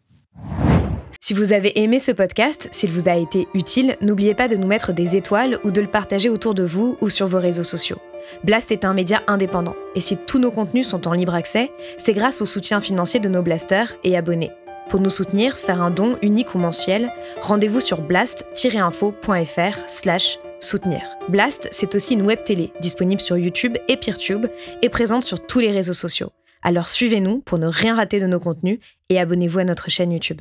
[1.28, 4.66] Si vous avez aimé ce podcast, s'il vous a été utile, n'oubliez pas de nous
[4.66, 7.98] mettre des étoiles ou de le partager autour de vous ou sur vos réseaux sociaux.
[8.44, 12.14] Blast est un média indépendant, et si tous nos contenus sont en libre accès, c'est
[12.14, 14.52] grâce au soutien financier de nos blasters et abonnés.
[14.88, 17.12] Pour nous soutenir, faire un don unique ou mensuel,
[17.42, 21.02] rendez-vous sur blast-info.fr slash soutenir.
[21.28, 24.46] Blast, c'est aussi une web télé disponible sur YouTube et Peertube
[24.80, 26.32] et présente sur tous les réseaux sociaux.
[26.62, 28.78] Alors suivez-nous pour ne rien rater de nos contenus
[29.10, 30.40] et abonnez-vous à notre chaîne YouTube.